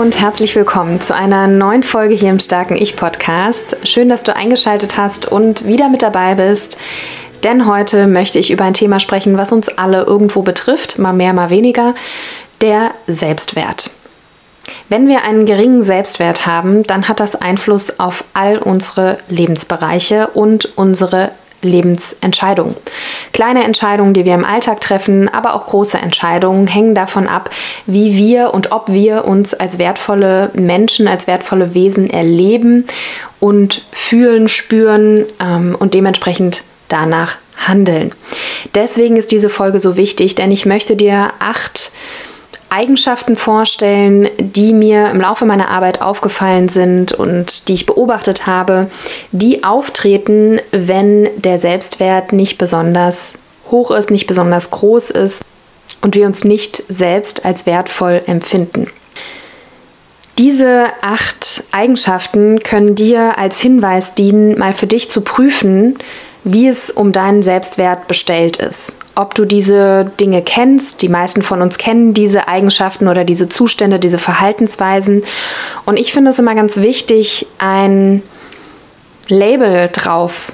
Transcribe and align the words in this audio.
Und 0.00 0.18
herzlich 0.18 0.56
willkommen 0.56 0.98
zu 1.02 1.14
einer 1.14 1.46
neuen 1.46 1.82
Folge 1.82 2.14
hier 2.14 2.30
im 2.30 2.38
Starken 2.38 2.74
Ich 2.74 2.96
Podcast. 2.96 3.76
Schön, 3.84 4.08
dass 4.08 4.22
du 4.22 4.34
eingeschaltet 4.34 4.96
hast 4.96 5.30
und 5.30 5.66
wieder 5.66 5.90
mit 5.90 6.00
dabei 6.00 6.36
bist. 6.36 6.78
Denn 7.44 7.66
heute 7.66 8.06
möchte 8.06 8.38
ich 8.38 8.50
über 8.50 8.64
ein 8.64 8.72
Thema 8.72 8.98
sprechen, 8.98 9.36
was 9.36 9.52
uns 9.52 9.68
alle 9.68 10.04
irgendwo 10.04 10.40
betrifft, 10.40 10.98
mal 10.98 11.12
mehr, 11.12 11.34
mal 11.34 11.50
weniger, 11.50 11.94
der 12.62 12.92
Selbstwert. 13.08 13.90
Wenn 14.88 15.06
wir 15.06 15.22
einen 15.22 15.44
geringen 15.44 15.82
Selbstwert 15.82 16.46
haben, 16.46 16.82
dann 16.84 17.06
hat 17.06 17.20
das 17.20 17.36
Einfluss 17.36 18.00
auf 18.00 18.24
all 18.32 18.56
unsere 18.56 19.18
Lebensbereiche 19.28 20.28
und 20.28 20.78
unsere 20.78 21.30
Lebensentscheidungen. 21.62 22.76
Kleine 23.32 23.64
Entscheidungen, 23.64 24.14
die 24.14 24.24
wir 24.24 24.34
im 24.34 24.44
Alltag 24.44 24.80
treffen, 24.80 25.28
aber 25.28 25.54
auch 25.54 25.66
große 25.66 25.98
Entscheidungen 25.98 26.66
hängen 26.66 26.94
davon 26.94 27.28
ab, 27.28 27.50
wie 27.86 28.16
wir 28.16 28.54
und 28.54 28.72
ob 28.72 28.90
wir 28.90 29.24
uns 29.24 29.54
als 29.54 29.78
wertvolle 29.78 30.50
Menschen, 30.54 31.08
als 31.08 31.26
wertvolle 31.26 31.74
Wesen 31.74 32.08
erleben 32.08 32.86
und 33.40 33.82
fühlen, 33.92 34.48
spüren 34.48 35.26
ähm, 35.40 35.76
und 35.78 35.94
dementsprechend 35.94 36.62
danach 36.88 37.36
handeln. 37.56 38.12
Deswegen 38.74 39.16
ist 39.16 39.32
diese 39.32 39.50
Folge 39.50 39.80
so 39.80 39.96
wichtig, 39.96 40.34
denn 40.34 40.50
ich 40.50 40.66
möchte 40.66 40.96
dir 40.96 41.32
acht 41.38 41.92
Eigenschaften 42.70 43.36
vorstellen, 43.36 44.28
die 44.38 44.72
mir 44.72 45.10
im 45.10 45.20
Laufe 45.20 45.44
meiner 45.44 45.68
Arbeit 45.68 46.00
aufgefallen 46.00 46.68
sind 46.68 47.12
und 47.12 47.68
die 47.68 47.74
ich 47.74 47.86
beobachtet 47.86 48.46
habe, 48.46 48.90
die 49.32 49.64
auftreten, 49.64 50.60
wenn 50.70 51.28
der 51.36 51.58
Selbstwert 51.58 52.32
nicht 52.32 52.58
besonders 52.58 53.34
hoch 53.70 53.90
ist, 53.90 54.10
nicht 54.10 54.26
besonders 54.26 54.70
groß 54.70 55.10
ist 55.10 55.42
und 56.00 56.14
wir 56.14 56.26
uns 56.26 56.44
nicht 56.44 56.82
selbst 56.88 57.44
als 57.44 57.66
wertvoll 57.66 58.22
empfinden. 58.26 58.88
Diese 60.38 60.86
acht 61.02 61.64
Eigenschaften 61.70 62.60
können 62.60 62.94
dir 62.94 63.36
als 63.36 63.60
Hinweis 63.60 64.14
dienen, 64.14 64.58
mal 64.58 64.72
für 64.72 64.86
dich 64.86 65.10
zu 65.10 65.20
prüfen, 65.20 65.98
wie 66.44 66.68
es 66.68 66.90
um 66.90 67.12
deinen 67.12 67.42
Selbstwert 67.42 68.08
bestellt 68.08 68.56
ist. 68.56 68.96
Ob 69.14 69.34
du 69.34 69.44
diese 69.44 70.10
Dinge 70.20 70.42
kennst, 70.42 71.02
die 71.02 71.08
meisten 71.08 71.42
von 71.42 71.60
uns 71.60 71.76
kennen 71.78 72.14
diese 72.14 72.48
Eigenschaften 72.48 73.08
oder 73.08 73.24
diese 73.24 73.48
Zustände, 73.48 73.98
diese 73.98 74.18
Verhaltensweisen. 74.18 75.22
Und 75.84 75.98
ich 75.98 76.12
finde 76.12 76.30
es 76.30 76.38
immer 76.38 76.54
ganz 76.54 76.78
wichtig, 76.78 77.46
ein 77.58 78.22
Label 79.28 79.88
drauf 79.92 80.52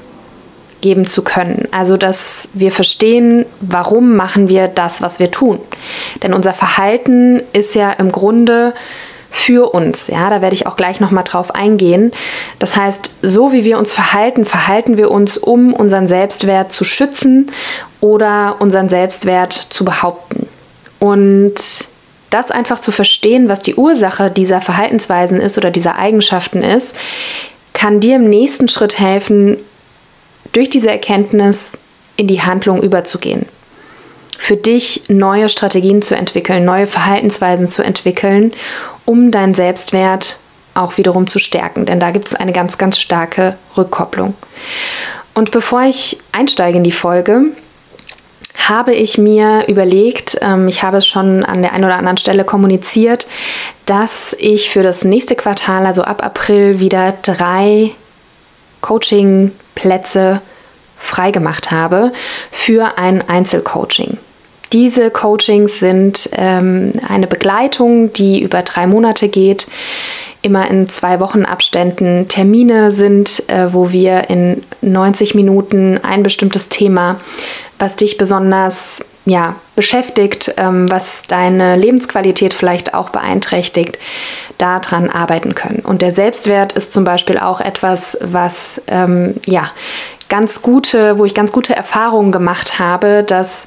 geben 0.80 1.06
zu 1.06 1.22
können. 1.22 1.68
Also, 1.70 1.96
dass 1.96 2.48
wir 2.52 2.72
verstehen, 2.72 3.46
warum 3.60 4.16
machen 4.16 4.48
wir 4.48 4.68
das, 4.68 5.02
was 5.02 5.18
wir 5.18 5.30
tun. 5.30 5.60
Denn 6.22 6.34
unser 6.34 6.54
Verhalten 6.54 7.42
ist 7.52 7.74
ja 7.74 7.92
im 7.92 8.12
Grunde 8.12 8.74
für 9.36 9.74
uns. 9.74 10.08
Ja, 10.08 10.30
da 10.30 10.40
werde 10.40 10.54
ich 10.54 10.66
auch 10.66 10.76
gleich 10.76 10.98
noch 10.98 11.10
mal 11.10 11.22
drauf 11.22 11.54
eingehen. 11.54 12.10
Das 12.58 12.74
heißt, 12.74 13.10
so 13.20 13.52
wie 13.52 13.64
wir 13.64 13.76
uns 13.76 13.92
verhalten, 13.92 14.46
verhalten 14.46 14.96
wir 14.96 15.10
uns, 15.10 15.36
um 15.36 15.74
unseren 15.74 16.08
Selbstwert 16.08 16.72
zu 16.72 16.84
schützen 16.84 17.50
oder 18.00 18.56
unseren 18.60 18.88
Selbstwert 18.88 19.52
zu 19.52 19.84
behaupten. 19.84 20.48
Und 20.98 21.54
das 22.30 22.50
einfach 22.50 22.80
zu 22.80 22.92
verstehen, 22.92 23.50
was 23.50 23.60
die 23.60 23.74
Ursache 23.74 24.30
dieser 24.30 24.62
Verhaltensweisen 24.62 25.38
ist 25.38 25.58
oder 25.58 25.70
dieser 25.70 25.96
Eigenschaften 25.96 26.62
ist, 26.62 26.96
kann 27.74 28.00
dir 28.00 28.16
im 28.16 28.30
nächsten 28.30 28.68
Schritt 28.68 28.98
helfen, 28.98 29.58
durch 30.52 30.70
diese 30.70 30.90
Erkenntnis 30.90 31.72
in 32.16 32.26
die 32.26 32.40
Handlung 32.40 32.82
überzugehen 32.82 33.46
für 34.38 34.56
dich 34.56 35.02
neue 35.08 35.48
Strategien 35.48 36.02
zu 36.02 36.14
entwickeln, 36.14 36.64
neue 36.64 36.86
Verhaltensweisen 36.86 37.68
zu 37.68 37.82
entwickeln, 37.82 38.52
um 39.06 39.30
deinen 39.30 39.54
Selbstwert 39.54 40.38
auch 40.74 40.98
wiederum 40.98 41.26
zu 41.26 41.38
stärken. 41.38 41.86
Denn 41.86 41.98
da 41.98 42.10
gibt 42.10 42.28
es 42.28 42.34
eine 42.34 42.52
ganz, 42.52 42.76
ganz 42.76 42.98
starke 42.98 43.56
Rückkopplung. 43.76 44.34
Und 45.32 45.50
bevor 45.50 45.84
ich 45.84 46.18
einsteige 46.32 46.78
in 46.78 46.84
die 46.84 46.92
Folge, 46.92 47.44
habe 48.68 48.94
ich 48.94 49.16
mir 49.18 49.64
überlegt, 49.68 50.38
ähm, 50.40 50.68
ich 50.68 50.82
habe 50.82 50.98
es 50.98 51.06
schon 51.06 51.44
an 51.44 51.62
der 51.62 51.72
einen 51.72 51.84
oder 51.84 51.96
anderen 51.98 52.16
Stelle 52.16 52.44
kommuniziert, 52.44 53.26
dass 53.86 54.34
ich 54.38 54.70
für 54.70 54.82
das 54.82 55.04
nächste 55.04 55.36
Quartal, 55.36 55.86
also 55.86 56.02
ab 56.02 56.22
April, 56.22 56.80
wieder 56.80 57.14
drei 57.22 57.92
Coaching-Plätze 58.80 60.40
freigemacht 60.98 61.70
habe 61.70 62.12
für 62.50 62.98
ein 62.98 63.28
Einzelcoaching. 63.28 64.18
Diese 64.72 65.10
Coachings 65.10 65.78
sind 65.78 66.28
ähm, 66.32 66.92
eine 67.06 67.26
Begleitung, 67.26 68.12
die 68.12 68.42
über 68.42 68.62
drei 68.62 68.86
Monate 68.86 69.28
geht, 69.28 69.66
immer 70.42 70.68
in 70.70 70.88
zwei 70.88 71.20
Wochen 71.20 71.44
Abständen 71.44 72.28
Termine 72.28 72.90
sind, 72.90 73.48
äh, 73.48 73.72
wo 73.72 73.92
wir 73.92 74.28
in 74.30 74.62
90 74.82 75.34
Minuten 75.34 75.98
ein 76.02 76.22
bestimmtes 76.22 76.68
Thema, 76.68 77.20
was 77.78 77.96
dich 77.96 78.16
besonders 78.16 79.02
ja, 79.26 79.56
beschäftigt, 79.74 80.54
ähm, 80.56 80.90
was 80.90 81.24
deine 81.24 81.76
Lebensqualität 81.76 82.54
vielleicht 82.54 82.94
auch 82.94 83.10
beeinträchtigt, 83.10 83.98
daran 84.56 85.10
arbeiten 85.10 85.54
können. 85.54 85.80
Und 85.80 86.00
der 86.00 86.12
Selbstwert 86.12 86.72
ist 86.72 86.92
zum 86.92 87.04
Beispiel 87.04 87.38
auch 87.38 87.60
etwas, 87.60 88.16
was 88.22 88.80
ähm, 88.86 89.34
ja 89.44 89.70
ganz 90.28 90.62
gute, 90.62 91.18
wo 91.18 91.24
ich 91.24 91.34
ganz 91.34 91.52
gute 91.52 91.74
Erfahrungen 91.74 92.32
gemacht 92.32 92.78
habe, 92.78 93.22
dass 93.22 93.66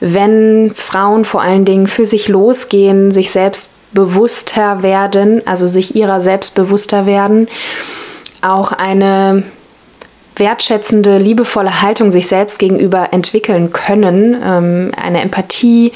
wenn 0.00 0.72
Frauen 0.74 1.24
vor 1.24 1.42
allen 1.42 1.64
Dingen 1.64 1.86
für 1.86 2.06
sich 2.06 2.28
losgehen, 2.28 3.12
sich 3.12 3.30
selbst 3.30 3.72
bewusster 3.92 4.82
werden, 4.82 5.46
also 5.46 5.68
sich 5.68 5.96
ihrer 5.96 6.20
selbst 6.20 6.54
bewusster 6.54 7.06
werden, 7.06 7.48
auch 8.40 8.72
eine 8.72 9.42
wertschätzende, 10.40 11.18
liebevolle 11.18 11.82
Haltung 11.82 12.10
sich 12.10 12.26
selbst 12.26 12.58
gegenüber 12.58 13.12
entwickeln 13.12 13.72
können, 13.72 14.36
ähm, 14.44 14.90
eine 14.96 15.20
Empathie 15.20 15.92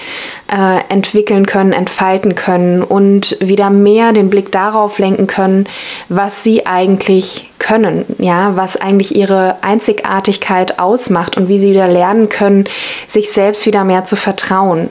äh, 0.52 0.80
entwickeln 0.88 1.46
können, 1.46 1.72
entfalten 1.72 2.36
können 2.36 2.82
und 2.82 3.36
wieder 3.40 3.70
mehr 3.70 4.12
den 4.12 4.30
Blick 4.30 4.52
darauf 4.52 5.00
lenken 5.00 5.26
können, 5.26 5.66
was 6.08 6.44
sie 6.44 6.66
eigentlich 6.66 7.50
können, 7.58 8.04
ja, 8.18 8.56
was 8.56 8.76
eigentlich 8.76 9.16
ihre 9.16 9.56
Einzigartigkeit 9.62 10.78
ausmacht 10.78 11.36
und 11.36 11.48
wie 11.48 11.58
sie 11.58 11.70
wieder 11.70 11.88
lernen 11.88 12.28
können, 12.28 12.64
sich 13.08 13.32
selbst 13.32 13.66
wieder 13.66 13.82
mehr 13.84 14.04
zu 14.04 14.14
vertrauen, 14.14 14.90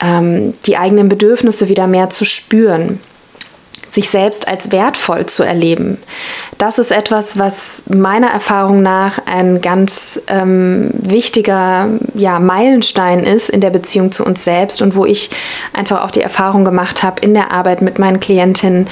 ähm, 0.00 0.52
die 0.66 0.76
eigenen 0.76 1.08
Bedürfnisse 1.08 1.68
wieder 1.68 1.86
mehr 1.86 2.10
zu 2.10 2.24
spüren 2.24 3.00
sich 3.94 4.10
selbst 4.10 4.48
als 4.48 4.72
wertvoll 4.72 5.26
zu 5.26 5.44
erleben. 5.44 5.98
Das 6.58 6.80
ist 6.80 6.90
etwas, 6.90 7.38
was 7.38 7.82
meiner 7.86 8.26
Erfahrung 8.26 8.82
nach 8.82 9.20
ein 9.24 9.60
ganz 9.60 10.20
ähm, 10.26 10.90
wichtiger 10.92 11.88
ja, 12.14 12.40
Meilenstein 12.40 13.22
ist 13.22 13.48
in 13.48 13.60
der 13.60 13.70
Beziehung 13.70 14.10
zu 14.10 14.24
uns 14.24 14.42
selbst 14.42 14.82
und 14.82 14.96
wo 14.96 15.04
ich 15.06 15.30
einfach 15.72 16.02
auch 16.02 16.10
die 16.10 16.22
Erfahrung 16.22 16.64
gemacht 16.64 17.04
habe 17.04 17.20
in 17.20 17.34
der 17.34 17.52
Arbeit 17.52 17.82
mit 17.82 18.00
meinen 18.00 18.18
Klientinnen, 18.18 18.88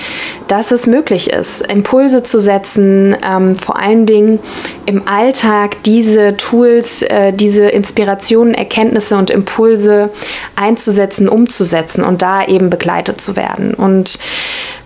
dass 0.46 0.70
es 0.70 0.86
möglich 0.86 1.30
ist, 1.30 1.66
Impulse 1.66 2.22
zu 2.22 2.38
setzen, 2.38 3.16
ähm, 3.28 3.56
vor 3.56 3.78
allen 3.78 4.06
Dingen 4.06 4.38
im 4.86 5.08
Alltag 5.08 5.82
diese 5.82 6.36
Tools, 6.36 7.02
äh, 7.02 7.32
diese 7.32 7.68
Inspirationen, 7.68 8.54
Erkenntnisse 8.54 9.16
und 9.16 9.30
Impulse 9.30 10.10
einzusetzen, 10.54 11.28
umzusetzen 11.28 12.04
und 12.04 12.22
da 12.22 12.44
eben 12.44 12.70
begleitet 12.70 13.20
zu 13.20 13.34
werden. 13.34 13.74
Und 13.74 14.18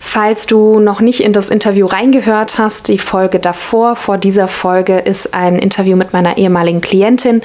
Falls 0.09 0.47
du 0.47 0.79
noch 0.79 1.01
nicht 1.01 1.21
in 1.21 1.33
das 1.33 1.51
Interview 1.51 1.85
reingehört 1.85 2.59
hast, 2.59 2.87
die 2.87 2.97
Folge 2.97 3.41
davor, 3.41 3.97
vor 3.97 4.19
dieser 4.19 4.47
Folge 4.47 5.01
ist 5.01 5.35
ein 5.35 5.59
Interview 5.59 5.97
mit 5.97 6.13
meiner 6.13 6.39
ehemaligen 6.39 6.81
Klientin. 6.81 7.43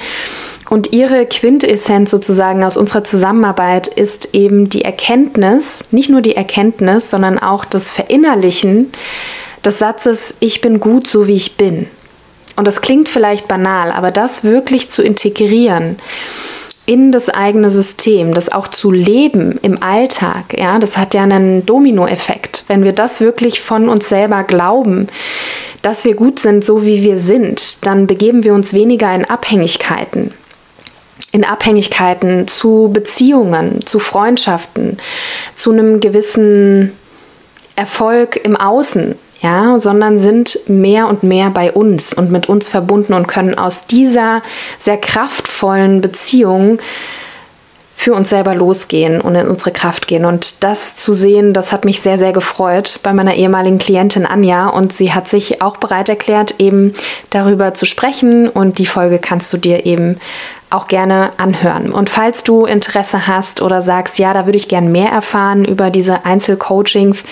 Und 0.70 0.92
ihre 0.92 1.26
Quintessenz 1.26 2.12
sozusagen 2.12 2.62
aus 2.62 2.76
unserer 2.76 3.02
Zusammenarbeit 3.02 3.88
ist 3.88 4.32
eben 4.32 4.68
die 4.68 4.84
Erkenntnis, 4.84 5.82
nicht 5.90 6.08
nur 6.08 6.20
die 6.20 6.36
Erkenntnis, 6.36 7.10
sondern 7.10 7.40
auch 7.40 7.64
das 7.64 7.90
Verinnerlichen 7.90 8.92
des 9.64 9.80
Satzes, 9.80 10.36
ich 10.38 10.60
bin 10.60 10.78
gut 10.78 11.08
so 11.08 11.26
wie 11.26 11.34
ich 11.34 11.56
bin. 11.56 11.88
Und 12.54 12.68
das 12.68 12.80
klingt 12.80 13.08
vielleicht 13.08 13.48
banal, 13.48 13.90
aber 13.90 14.12
das 14.12 14.44
wirklich 14.44 14.88
zu 14.88 15.02
integrieren, 15.02 15.96
in 16.84 17.12
das 17.12 17.28
eigene 17.28 17.70
System, 17.70 18.34
das 18.34 18.50
auch 18.50 18.66
zu 18.68 18.90
leben 18.90 19.58
im 19.62 19.82
Alltag, 19.82 20.58
ja, 20.58 20.78
das 20.78 20.96
hat 20.96 21.14
ja 21.14 21.22
einen 21.22 21.64
Dominoeffekt. 21.64 22.64
Wenn 22.66 22.82
wir 22.82 22.92
das 22.92 23.20
wirklich 23.20 23.60
von 23.60 23.88
uns 23.88 24.08
selber 24.08 24.42
glauben, 24.42 25.06
dass 25.82 26.04
wir 26.04 26.14
gut 26.14 26.38
sind, 26.38 26.64
so 26.64 26.84
wie 26.84 27.02
wir 27.02 27.18
sind, 27.18 27.86
dann 27.86 28.06
begeben 28.06 28.44
wir 28.44 28.54
uns 28.54 28.74
weniger 28.74 29.14
in 29.14 29.24
Abhängigkeiten. 29.24 30.34
In 31.30 31.44
Abhängigkeiten 31.44 32.48
zu 32.48 32.90
Beziehungen, 32.92 33.86
zu 33.86 33.98
Freundschaften, 33.98 34.98
zu 35.54 35.72
einem 35.72 36.00
gewissen 36.00 36.92
Erfolg 37.76 38.40
im 38.44 38.56
Außen, 38.56 39.14
ja, 39.42 39.78
sondern 39.78 40.18
sind 40.18 40.60
mehr 40.68 41.08
und 41.08 41.24
mehr 41.24 41.50
bei 41.50 41.72
uns 41.72 42.14
und 42.14 42.30
mit 42.30 42.48
uns 42.48 42.68
verbunden 42.68 43.12
und 43.12 43.26
können 43.26 43.58
aus 43.58 43.86
dieser 43.86 44.42
sehr 44.78 44.96
kraftvollen 44.96 46.00
Beziehung 46.00 46.78
für 48.02 48.14
uns 48.14 48.30
selber 48.30 48.54
losgehen 48.54 49.20
und 49.20 49.36
in 49.36 49.46
unsere 49.46 49.70
Kraft 49.70 50.08
gehen. 50.08 50.24
Und 50.24 50.64
das 50.64 50.96
zu 50.96 51.14
sehen, 51.14 51.52
das 51.52 51.70
hat 51.70 51.84
mich 51.84 52.00
sehr, 52.00 52.18
sehr 52.18 52.32
gefreut 52.32 52.98
bei 53.02 53.12
meiner 53.12 53.34
ehemaligen 53.34 53.78
Klientin 53.78 54.26
Anja. 54.26 54.68
Und 54.68 54.92
sie 54.92 55.12
hat 55.12 55.28
sich 55.28 55.62
auch 55.62 55.76
bereit 55.76 56.08
erklärt, 56.08 56.56
eben 56.58 56.94
darüber 57.30 57.74
zu 57.74 57.86
sprechen. 57.86 58.48
Und 58.48 58.78
die 58.78 58.86
Folge 58.86 59.20
kannst 59.20 59.52
du 59.52 59.56
dir 59.56 59.86
eben 59.86 60.18
auch 60.72 60.86
gerne 60.86 61.32
anhören. 61.36 61.92
Und 61.92 62.10
falls 62.10 62.44
du 62.44 62.64
Interesse 62.64 63.26
hast 63.26 63.62
oder 63.62 63.82
sagst, 63.82 64.18
ja, 64.18 64.32
da 64.34 64.46
würde 64.46 64.56
ich 64.56 64.68
gerne 64.68 64.88
mehr 64.88 65.10
erfahren 65.10 65.64
über 65.64 65.90
diese 65.90 66.24
Einzelcoachings, 66.24 67.24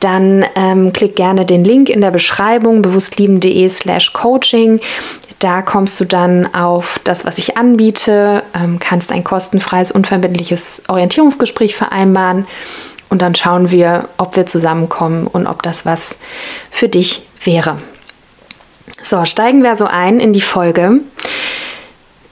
dann 0.00 0.44
ähm, 0.54 0.92
klick 0.92 1.16
gerne 1.16 1.44
den 1.44 1.64
Link 1.64 1.88
in 1.88 2.00
der 2.00 2.10
Beschreibung 2.10 2.82
bewusstlieben.de 2.82 3.68
slash 3.68 4.12
coaching. 4.12 4.80
Da 5.38 5.62
kommst 5.62 6.00
du 6.00 6.04
dann 6.04 6.54
auf 6.54 7.00
das, 7.04 7.24
was 7.24 7.38
ich 7.38 7.56
anbiete, 7.56 8.42
ähm, 8.54 8.78
kannst 8.78 9.12
ein 9.12 9.24
kostenfreies, 9.24 9.92
unverbindliches 9.92 10.82
Orientierungsgespräch 10.88 11.74
vereinbaren 11.74 12.46
und 13.08 13.22
dann 13.22 13.34
schauen 13.34 13.70
wir, 13.70 14.08
ob 14.16 14.36
wir 14.36 14.46
zusammenkommen 14.46 15.26
und 15.26 15.46
ob 15.46 15.62
das 15.62 15.86
was 15.86 16.16
für 16.70 16.88
dich 16.88 17.22
wäre. 17.44 17.78
So, 19.02 19.24
steigen 19.24 19.62
wir 19.62 19.76
so 19.76 19.86
ein 19.86 20.20
in 20.20 20.32
die 20.32 20.40
Folge 20.40 21.00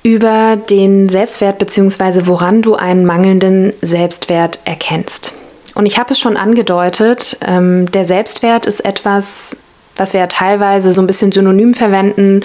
über 0.04 0.56
den 0.56 1.08
Selbstwert 1.08 1.58
bzw. 1.58 2.26
woran 2.26 2.62
du 2.62 2.74
einen 2.74 3.06
mangelnden 3.06 3.72
Selbstwert 3.80 4.60
erkennst. 4.66 5.32
Und 5.74 5.86
ich 5.86 5.98
habe 5.98 6.12
es 6.12 6.20
schon 6.20 6.36
angedeutet, 6.36 7.38
ähm, 7.44 7.90
der 7.90 8.04
Selbstwert 8.04 8.66
ist 8.66 8.84
etwas, 8.84 9.56
was 9.96 10.12
wir 10.12 10.20
ja 10.20 10.26
teilweise 10.26 10.92
so 10.92 11.00
ein 11.00 11.06
bisschen 11.06 11.32
synonym 11.32 11.72
verwenden 11.72 12.44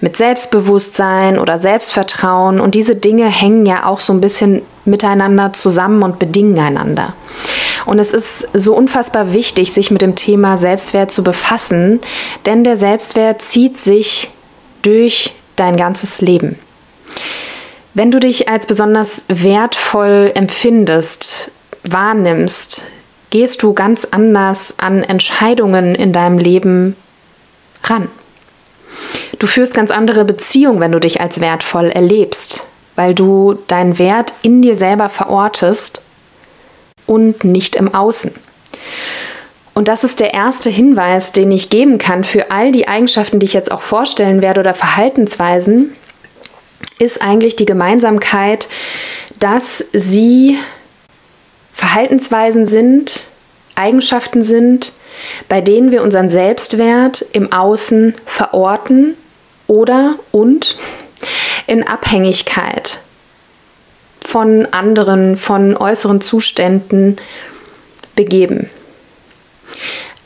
mit 0.00 0.16
Selbstbewusstsein 0.16 1.38
oder 1.38 1.58
Selbstvertrauen. 1.58 2.60
Und 2.60 2.74
diese 2.74 2.96
Dinge 2.96 3.26
hängen 3.30 3.66
ja 3.66 3.86
auch 3.86 4.00
so 4.00 4.12
ein 4.12 4.20
bisschen 4.20 4.62
miteinander 4.84 5.52
zusammen 5.52 6.02
und 6.02 6.18
bedingen 6.18 6.58
einander. 6.58 7.14
Und 7.84 8.00
es 8.00 8.12
ist 8.12 8.48
so 8.52 8.74
unfassbar 8.74 9.32
wichtig, 9.32 9.72
sich 9.72 9.92
mit 9.92 10.02
dem 10.02 10.16
Thema 10.16 10.56
Selbstwert 10.56 11.12
zu 11.12 11.22
befassen, 11.22 12.00
denn 12.46 12.64
der 12.64 12.76
Selbstwert 12.76 13.42
zieht 13.42 13.78
sich 13.78 14.30
durch 14.82 15.32
dein 15.54 15.76
ganzes 15.76 16.20
Leben. 16.20 16.58
Wenn 17.94 18.10
du 18.10 18.20
dich 18.20 18.48
als 18.48 18.66
besonders 18.66 19.24
wertvoll 19.28 20.32
empfindest, 20.34 21.50
wahrnimmst, 21.84 22.84
gehst 23.30 23.62
du 23.62 23.72
ganz 23.72 24.06
anders 24.10 24.74
an 24.78 25.02
Entscheidungen 25.02 25.94
in 25.94 26.12
deinem 26.12 26.38
Leben 26.38 26.96
ran. 27.82 28.08
Du 29.38 29.46
führst 29.46 29.74
ganz 29.74 29.90
andere 29.90 30.24
Beziehungen, 30.24 30.80
wenn 30.80 30.92
du 30.92 31.00
dich 31.00 31.20
als 31.20 31.40
wertvoll 31.40 31.90
erlebst, 31.90 32.66
weil 32.94 33.14
du 33.14 33.58
deinen 33.66 33.98
Wert 33.98 34.34
in 34.42 34.62
dir 34.62 34.76
selber 34.76 35.08
verortest 35.08 36.02
und 37.06 37.44
nicht 37.44 37.76
im 37.76 37.94
Außen. 37.94 38.34
Und 39.74 39.88
das 39.88 40.04
ist 40.04 40.20
der 40.20 40.32
erste 40.32 40.70
Hinweis, 40.70 41.32
den 41.32 41.52
ich 41.52 41.68
geben 41.68 41.98
kann 41.98 42.24
für 42.24 42.50
all 42.50 42.72
die 42.72 42.88
Eigenschaften, 42.88 43.38
die 43.38 43.46
ich 43.46 43.52
jetzt 43.52 43.70
auch 43.70 43.82
vorstellen 43.82 44.40
werde 44.40 44.60
oder 44.60 44.72
Verhaltensweisen, 44.72 45.92
ist 46.98 47.22
eigentlich 47.22 47.56
die 47.56 47.66
Gemeinsamkeit, 47.66 48.68
dass 49.38 49.84
sie 49.92 50.58
Verhaltensweisen 51.72 52.66
sind, 52.66 53.26
Eigenschaften 53.74 54.42
sind, 54.42 54.92
bei 55.48 55.60
denen 55.60 55.90
wir 55.90 56.02
unseren 56.02 56.28
Selbstwert 56.28 57.24
im 57.32 57.52
Außen 57.52 58.14
verorten 58.24 59.14
oder 59.66 60.18
und 60.32 60.78
in 61.66 61.86
Abhängigkeit 61.86 63.00
von 64.20 64.66
anderen, 64.66 65.36
von 65.36 65.76
äußeren 65.76 66.20
Zuständen 66.20 67.16
begeben. 68.14 68.70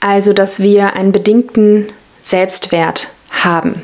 Also, 0.01 0.33
dass 0.33 0.61
wir 0.61 0.95
einen 0.95 1.13
bedingten 1.13 1.89
Selbstwert 2.23 3.09
haben. 3.31 3.83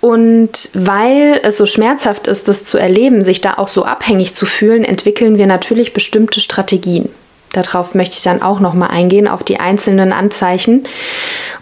Und 0.00 0.70
weil 0.74 1.40
es 1.42 1.58
so 1.58 1.66
schmerzhaft 1.66 2.26
ist, 2.26 2.48
das 2.48 2.64
zu 2.64 2.78
erleben, 2.78 3.24
sich 3.24 3.40
da 3.40 3.54
auch 3.54 3.68
so 3.68 3.84
abhängig 3.84 4.34
zu 4.34 4.46
fühlen, 4.46 4.84
entwickeln 4.84 5.38
wir 5.38 5.46
natürlich 5.46 5.92
bestimmte 5.92 6.40
Strategien. 6.40 7.08
Darauf 7.52 7.94
möchte 7.94 8.16
ich 8.16 8.22
dann 8.22 8.42
auch 8.42 8.60
nochmal 8.60 8.90
eingehen, 8.90 9.28
auf 9.28 9.42
die 9.42 9.60
einzelnen 9.60 10.12
Anzeichen 10.12 10.84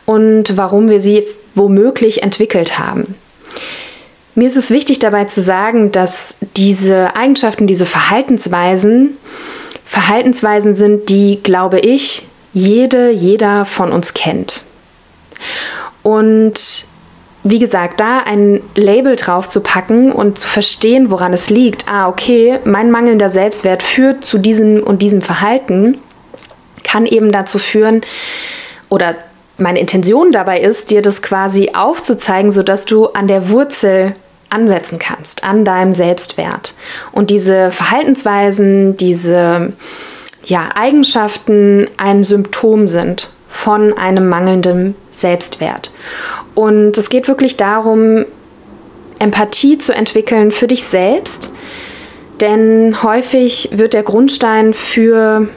und 0.07 0.57
warum 0.57 0.89
wir 0.89 1.01
sie 1.01 1.25
womöglich 1.55 2.23
entwickelt 2.23 2.79
haben. 2.79 3.15
Mir 4.37 4.47
ist 4.47 4.57
es 4.57 4.71
wichtig 4.71 5.01
dabei 5.01 5.25
zu 5.25 5.43
sagen, 5.43 5.91
dass 5.91 6.37
diese 6.57 7.17
Eigenschaften, 7.17 7.67
diese 7.67 7.87
Verhaltensweisen, 7.87 9.17
Verhaltensweisen 9.85 10.73
sind, 10.73 11.09
die, 11.09 11.41
glaube 11.43 11.81
ich, 11.81 12.27
jede, 12.53 13.11
jeder 13.11 13.65
von 13.65 13.93
uns 13.93 14.15
kennt. 14.15 14.63
Und 16.03 16.85
wie 17.43 17.59
gesagt, 17.59 18.01
da 18.01 18.19
ein 18.19 18.61
Label 18.75 19.17
drauf 19.17 19.49
zu 19.49 19.61
packen 19.63 20.13
und 20.13 20.39
zu 20.39 20.47
verstehen, 20.47 21.11
woran 21.11 21.33
es 21.33 21.49
liegt. 21.49 21.89
Ah, 21.89 22.09
okay, 22.09 22.59
mein 22.65 22.91
mangelnder 22.91 23.31
Selbstwert 23.31 23.83
führt 23.83 24.25
zu 24.25 24.39
diesem 24.39 24.83
und 24.83 25.01
diesem 25.03 25.23
Verhalten, 25.23 25.99
kann 26.85 27.07
eben 27.07 27.33
dazu 27.33 27.59
führen, 27.59 28.03
oder 28.89 29.15
meine 29.59 29.79
Intention 29.79 30.33
dabei 30.33 30.61
ist, 30.61 30.91
dir 30.91 31.03
das 31.03 31.23
quasi 31.23 31.71
aufzuzeigen, 31.75 32.51
sodass 32.53 32.85
du 32.85 33.07
an 33.07 33.29
der 33.29 33.51
Wurzel 33.51 34.15
ansetzen 34.49 34.99
kannst, 34.99 35.45
an 35.45 35.65
deinem 35.65 35.93
Selbstwert. 35.93 36.75
Und 37.13 37.31
diese 37.31 37.71
Verhaltensweisen, 37.71 38.97
diese 38.97 39.73
ja, 40.45 40.71
Eigenschaften 40.75 41.89
ein 41.97 42.25
Symptom 42.25 42.87
sind 42.87 43.31
von 43.51 43.93
einem 43.99 44.29
mangelnden 44.29 44.95
Selbstwert. 45.11 45.91
Und 46.55 46.97
es 46.97 47.11
geht 47.11 47.29
wirklich 47.29 47.57
darum, 47.57 48.25
Empathie 49.19 49.77
zu 49.77 49.93
entwickeln 49.93 50.51
für 50.51 50.67
dich 50.67 50.85
selbst, 50.85 51.53
denn 52.41 53.03
häufig 53.03 53.69
wird 53.73 53.93
der 53.93 54.05
Grundstein 54.05 54.73
für 54.73 55.49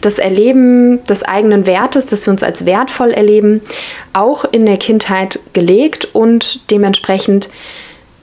das 0.00 0.18
Erleben 0.18 1.04
des 1.04 1.24
eigenen 1.24 1.66
Wertes, 1.66 2.06
dass 2.06 2.26
wir 2.26 2.32
uns 2.32 2.42
als 2.42 2.64
wertvoll 2.64 3.10
erleben, 3.10 3.60
auch 4.12 4.44
in 4.44 4.64
der 4.64 4.78
Kindheit 4.78 5.40
gelegt 5.52 6.08
und 6.14 6.70
dementsprechend 6.70 7.50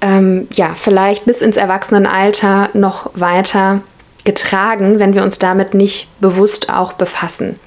ähm, 0.01 0.47
ja 0.53 0.73
vielleicht 0.75 1.25
bis 1.25 1.41
ins 1.41 1.57
Erwachsenenalter 1.57 2.69
noch 2.73 3.11
weiter 3.13 3.81
getragen, 4.23 4.99
wenn 4.99 5.13
wir 5.13 5.23
uns 5.23 5.39
damit 5.39 5.73
nicht 5.73 6.07
bewusst 6.19 6.69
auch 6.69 6.93
befassen. 6.93 7.59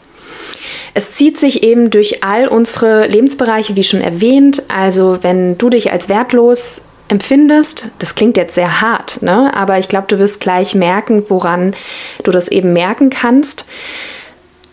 Es 0.95 1.13
zieht 1.13 1.39
sich 1.39 1.63
eben 1.63 1.91
durch 1.91 2.23
all 2.23 2.49
unsere 2.49 3.07
Lebensbereiche, 3.07 3.77
wie 3.77 3.85
schon 3.85 4.01
erwähnt. 4.01 4.65
Also 4.69 5.19
wenn 5.23 5.57
du 5.57 5.71
dich 5.71 5.93
als 5.93 6.09
wertlos 6.09 6.83
empfindest, 7.09 7.91
das 7.99 8.15
klingt 8.15 8.37
jetzt 8.37 8.55
sehr 8.55 8.81
hart, 8.81 9.23
ne? 9.23 9.55
aber 9.55 9.79
ich 9.79 9.89
glaube, 9.89 10.07
du 10.09 10.19
wirst 10.19 10.41
gleich 10.41 10.75
merken, 10.75 11.25
woran 11.29 11.75
du 12.23 12.31
das 12.31 12.49
eben 12.49 12.73
merken 12.73 13.11
kannst. 13.11 13.67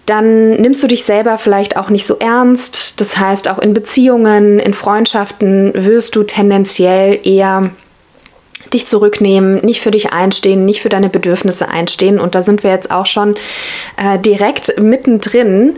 Dann 0.05 0.53
nimmst 0.53 0.81
du 0.81 0.87
dich 0.87 1.03
selber 1.03 1.37
vielleicht 1.37 1.77
auch 1.77 1.89
nicht 1.89 2.05
so 2.05 2.17
ernst. 2.17 2.99
Das 2.99 3.17
heißt, 3.17 3.47
auch 3.47 3.59
in 3.59 3.73
Beziehungen, 3.73 4.57
in 4.57 4.73
Freundschaften 4.73 5.71
wirst 5.75 6.15
du 6.15 6.23
tendenziell 6.23 7.19
eher 7.23 7.69
dich 8.73 8.87
zurücknehmen, 8.87 9.57
nicht 9.63 9.81
für 9.81 9.91
dich 9.91 10.11
einstehen, 10.11 10.65
nicht 10.65 10.81
für 10.81 10.89
deine 10.89 11.09
Bedürfnisse 11.09 11.67
einstehen. 11.67 12.19
Und 12.19 12.35
da 12.35 12.41
sind 12.41 12.63
wir 12.63 12.71
jetzt 12.71 12.91
auch 12.91 13.05
schon 13.05 13.35
äh, 13.97 14.19
direkt 14.19 14.79
mittendrin. 14.79 15.77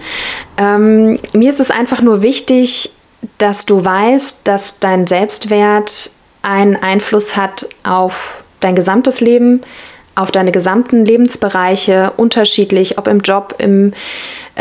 Ähm, 0.57 1.19
mir 1.33 1.49
ist 1.49 1.59
es 1.59 1.71
einfach 1.71 2.01
nur 2.01 2.21
wichtig, 2.21 2.91
dass 3.37 3.65
du 3.65 3.83
weißt, 3.83 4.39
dass 4.43 4.79
dein 4.79 5.07
Selbstwert 5.07 6.11
einen 6.41 6.75
Einfluss 6.75 7.35
hat 7.35 7.67
auf 7.83 8.43
dein 8.59 8.75
gesamtes 8.75 9.21
Leben, 9.21 9.61
auf 10.15 10.31
deine 10.31 10.51
gesamten 10.51 11.05
Lebensbereiche, 11.05 12.13
unterschiedlich, 12.17 12.97
ob 12.97 13.07
im 13.07 13.21
Job, 13.21 13.55
im 13.59 13.93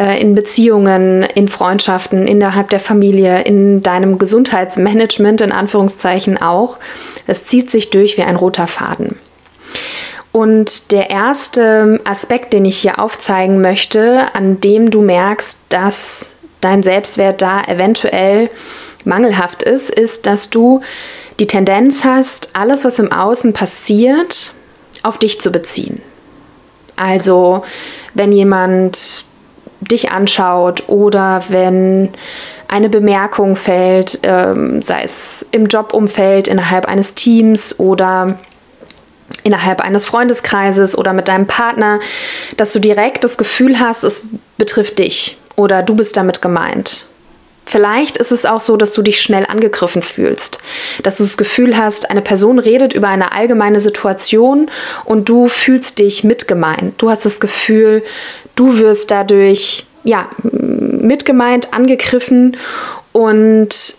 äh, 0.00 0.18
in 0.18 0.34
Beziehungen, 0.34 1.22
in 1.22 1.46
Freundschaften, 1.46 2.26
innerhalb 2.26 2.70
der 2.70 2.80
Familie, 2.80 3.42
in 3.42 3.82
deinem 3.82 4.18
Gesundheitsmanagement 4.18 5.42
in 5.42 5.52
Anführungszeichen 5.52 6.40
auch. 6.40 6.78
Es 7.26 7.44
zieht 7.44 7.70
sich 7.70 7.90
durch 7.90 8.16
wie 8.16 8.22
ein 8.22 8.36
roter 8.36 8.66
Faden. 8.66 9.16
Und 10.32 10.92
der 10.92 11.10
erste 11.10 12.00
Aspekt, 12.04 12.54
den 12.54 12.64
ich 12.64 12.78
hier 12.78 12.98
aufzeigen 12.98 13.60
möchte, 13.60 14.34
an 14.34 14.60
dem 14.60 14.90
du 14.90 15.02
merkst, 15.02 15.58
dass 15.68 16.32
dein 16.62 16.82
Selbstwert 16.82 17.42
da 17.42 17.62
eventuell 17.64 18.48
mangelhaft 19.04 19.62
ist, 19.62 19.90
ist, 19.90 20.24
dass 20.26 20.48
du 20.48 20.80
die 21.40 21.46
Tendenz 21.46 22.04
hast, 22.04 22.50
alles, 22.54 22.84
was 22.84 22.98
im 22.98 23.12
Außen 23.12 23.52
passiert, 23.52 24.52
auf 25.02 25.18
dich 25.18 25.40
zu 25.40 25.50
beziehen. 25.50 26.00
Also, 26.96 27.64
wenn 28.14 28.32
jemand 28.32 29.24
dich 29.90 30.10
anschaut 30.10 30.84
oder 30.88 31.44
wenn 31.48 32.10
eine 32.68 32.88
Bemerkung 32.88 33.56
fällt, 33.56 34.20
ähm, 34.22 34.80
sei 34.80 35.02
es 35.02 35.44
im 35.50 35.66
Jobumfeld, 35.66 36.46
innerhalb 36.46 36.86
eines 36.86 37.14
Teams 37.14 37.78
oder 37.78 38.38
innerhalb 39.42 39.80
eines 39.80 40.04
Freundeskreises 40.04 40.96
oder 40.96 41.12
mit 41.12 41.28
deinem 41.28 41.46
Partner, 41.46 42.00
dass 42.56 42.72
du 42.72 42.78
direkt 42.78 43.24
das 43.24 43.38
Gefühl 43.38 43.80
hast, 43.80 44.04
es 44.04 44.22
betrifft 44.56 44.98
dich 44.98 45.36
oder 45.56 45.82
du 45.82 45.94
bist 45.96 46.16
damit 46.16 46.42
gemeint. 46.42 47.06
Vielleicht 47.66 48.16
ist 48.16 48.32
es 48.32 48.46
auch 48.46 48.58
so, 48.58 48.76
dass 48.76 48.94
du 48.94 49.02
dich 49.02 49.20
schnell 49.20 49.46
angegriffen 49.46 50.02
fühlst, 50.02 50.58
dass 51.04 51.18
du 51.18 51.22
das 51.22 51.36
Gefühl 51.36 51.78
hast, 51.78 52.10
eine 52.10 52.20
Person 52.20 52.58
redet 52.58 52.94
über 52.94 53.06
eine 53.06 53.30
allgemeine 53.30 53.78
Situation 53.78 54.68
und 55.04 55.28
du 55.28 55.46
fühlst 55.46 56.00
dich 56.00 56.24
mitgemeint. 56.24 57.00
Du 57.00 57.10
hast 57.10 57.24
das 57.24 57.38
Gefühl, 57.38 58.02
du 58.56 58.78
wirst 58.78 59.10
dadurch 59.10 59.86
ja, 60.04 60.28
mitgemeint, 60.42 61.72
angegriffen 61.74 62.56
und 63.12 63.94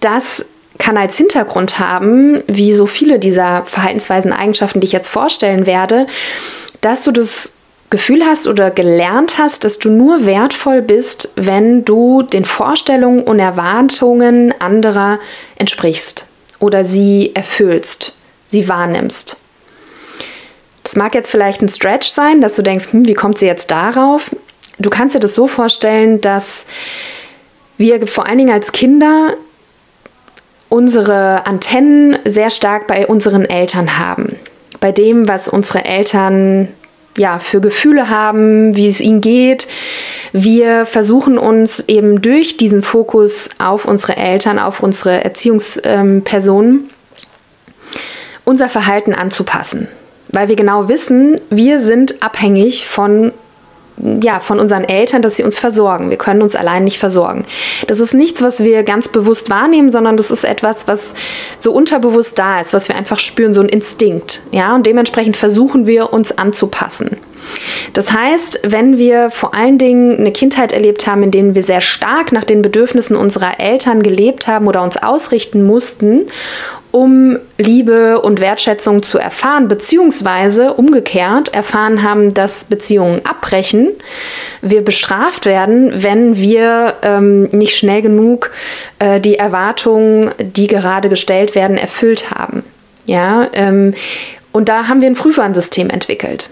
das 0.00 0.44
kann 0.78 0.96
als 0.96 1.16
Hintergrund 1.16 1.78
haben, 1.78 2.40
wie 2.48 2.72
so 2.72 2.86
viele 2.86 3.18
dieser 3.18 3.64
Verhaltensweisen, 3.64 4.32
Eigenschaften, 4.32 4.80
die 4.80 4.86
ich 4.86 4.92
jetzt 4.92 5.08
vorstellen 5.08 5.66
werde, 5.66 6.06
dass 6.80 7.04
du 7.04 7.12
das 7.12 7.52
Gefühl 7.90 8.24
hast 8.24 8.48
oder 8.48 8.70
gelernt 8.70 9.36
hast, 9.38 9.64
dass 9.64 9.78
du 9.78 9.90
nur 9.90 10.24
wertvoll 10.24 10.80
bist, 10.80 11.32
wenn 11.36 11.84
du 11.84 12.22
den 12.22 12.44
Vorstellungen 12.44 13.22
und 13.22 13.38
Erwartungen 13.38 14.54
anderer 14.60 15.20
entsprichst 15.56 16.26
oder 16.58 16.84
sie 16.84 17.32
erfüllst, 17.34 18.16
sie 18.48 18.66
wahrnimmst. 18.66 19.41
Das 20.92 20.98
mag 20.98 21.14
jetzt 21.14 21.30
vielleicht 21.30 21.62
ein 21.62 21.70
Stretch 21.70 22.08
sein, 22.08 22.42
dass 22.42 22.54
du 22.54 22.60
denkst, 22.60 22.88
hm, 22.92 23.08
wie 23.08 23.14
kommt 23.14 23.38
sie 23.38 23.46
jetzt 23.46 23.70
darauf? 23.70 24.36
Du 24.78 24.90
kannst 24.90 25.14
dir 25.14 25.20
das 25.20 25.34
so 25.34 25.46
vorstellen, 25.46 26.20
dass 26.20 26.66
wir 27.78 28.06
vor 28.06 28.26
allen 28.26 28.36
Dingen 28.36 28.52
als 28.52 28.72
Kinder 28.72 29.32
unsere 30.68 31.46
Antennen 31.46 32.18
sehr 32.26 32.50
stark 32.50 32.88
bei 32.88 33.06
unseren 33.06 33.46
Eltern 33.46 33.98
haben. 33.98 34.36
Bei 34.80 34.92
dem, 34.92 35.28
was 35.28 35.48
unsere 35.48 35.86
Eltern 35.86 36.68
ja, 37.16 37.38
für 37.38 37.62
Gefühle 37.62 38.10
haben, 38.10 38.76
wie 38.76 38.88
es 38.88 39.00
ihnen 39.00 39.22
geht. 39.22 39.68
Wir 40.34 40.84
versuchen 40.84 41.38
uns 41.38 41.82
eben 41.88 42.20
durch 42.20 42.58
diesen 42.58 42.82
Fokus 42.82 43.48
auf 43.58 43.86
unsere 43.86 44.18
Eltern, 44.18 44.58
auf 44.58 44.82
unsere 44.82 45.24
Erziehungspersonen, 45.24 46.90
unser 48.44 48.68
Verhalten 48.68 49.14
anzupassen. 49.14 49.88
Weil 50.32 50.48
wir 50.48 50.56
genau 50.56 50.88
wissen, 50.88 51.40
wir 51.50 51.80
sind 51.80 52.22
abhängig 52.22 52.86
von 52.86 53.32
ja, 54.22 54.40
von 54.40 54.58
unseren 54.58 54.84
Eltern, 54.84 55.22
dass 55.22 55.36
sie 55.36 55.44
uns 55.44 55.58
versorgen. 55.58 56.10
Wir 56.10 56.16
können 56.16 56.42
uns 56.42 56.56
allein 56.56 56.82
nicht 56.82 56.98
versorgen. 56.98 57.44
Das 57.86 58.00
ist 58.00 58.14
nichts, 58.14 58.42
was 58.42 58.64
wir 58.64 58.82
ganz 58.82 59.08
bewusst 59.08 59.50
wahrnehmen, 59.50 59.90
sondern 59.90 60.16
das 60.16 60.30
ist 60.30 60.44
etwas, 60.44 60.88
was 60.88 61.14
so 61.58 61.72
unterbewusst 61.72 62.38
da 62.38 62.58
ist, 62.60 62.72
was 62.72 62.88
wir 62.88 62.96
einfach 62.96 63.18
spüren, 63.18 63.52
so 63.52 63.60
ein 63.60 63.68
Instinkt. 63.68 64.42
Ja, 64.50 64.74
und 64.74 64.86
dementsprechend 64.86 65.36
versuchen 65.36 65.86
wir 65.86 66.12
uns 66.12 66.36
anzupassen. 66.36 67.18
Das 67.92 68.12
heißt, 68.12 68.60
wenn 68.64 68.98
wir 68.98 69.30
vor 69.30 69.54
allen 69.54 69.78
Dingen 69.78 70.18
eine 70.18 70.32
Kindheit 70.32 70.72
erlebt 70.72 71.06
haben, 71.06 71.22
in 71.22 71.30
der 71.30 71.54
wir 71.54 71.62
sehr 71.62 71.80
stark 71.80 72.32
nach 72.32 72.44
den 72.44 72.62
Bedürfnissen 72.62 73.16
unserer 73.16 73.60
Eltern 73.60 74.02
gelebt 74.02 74.46
haben 74.46 74.66
oder 74.66 74.82
uns 74.82 74.96
ausrichten 74.96 75.64
mussten 75.64 76.26
um 76.92 77.38
Liebe 77.56 78.20
und 78.20 78.40
Wertschätzung 78.40 79.02
zu 79.02 79.18
erfahren, 79.18 79.66
beziehungsweise 79.66 80.74
umgekehrt 80.74 81.52
erfahren 81.52 82.02
haben, 82.02 82.34
dass 82.34 82.64
Beziehungen 82.64 83.24
abbrechen, 83.24 83.88
wir 84.60 84.84
bestraft 84.84 85.46
werden, 85.46 85.90
wenn 85.94 86.36
wir 86.36 86.94
ähm, 87.02 87.44
nicht 87.44 87.76
schnell 87.76 88.02
genug 88.02 88.52
äh, 88.98 89.20
die 89.20 89.38
Erwartungen, 89.38 90.32
die 90.38 90.66
gerade 90.66 91.08
gestellt 91.08 91.54
werden, 91.54 91.78
erfüllt 91.78 92.30
haben. 92.30 92.62
Ja, 93.06 93.48
ähm, 93.54 93.94
und 94.52 94.68
da 94.68 94.86
haben 94.86 95.00
wir 95.00 95.08
ein 95.08 95.16
Frühwarnsystem 95.16 95.88
entwickelt. 95.88 96.50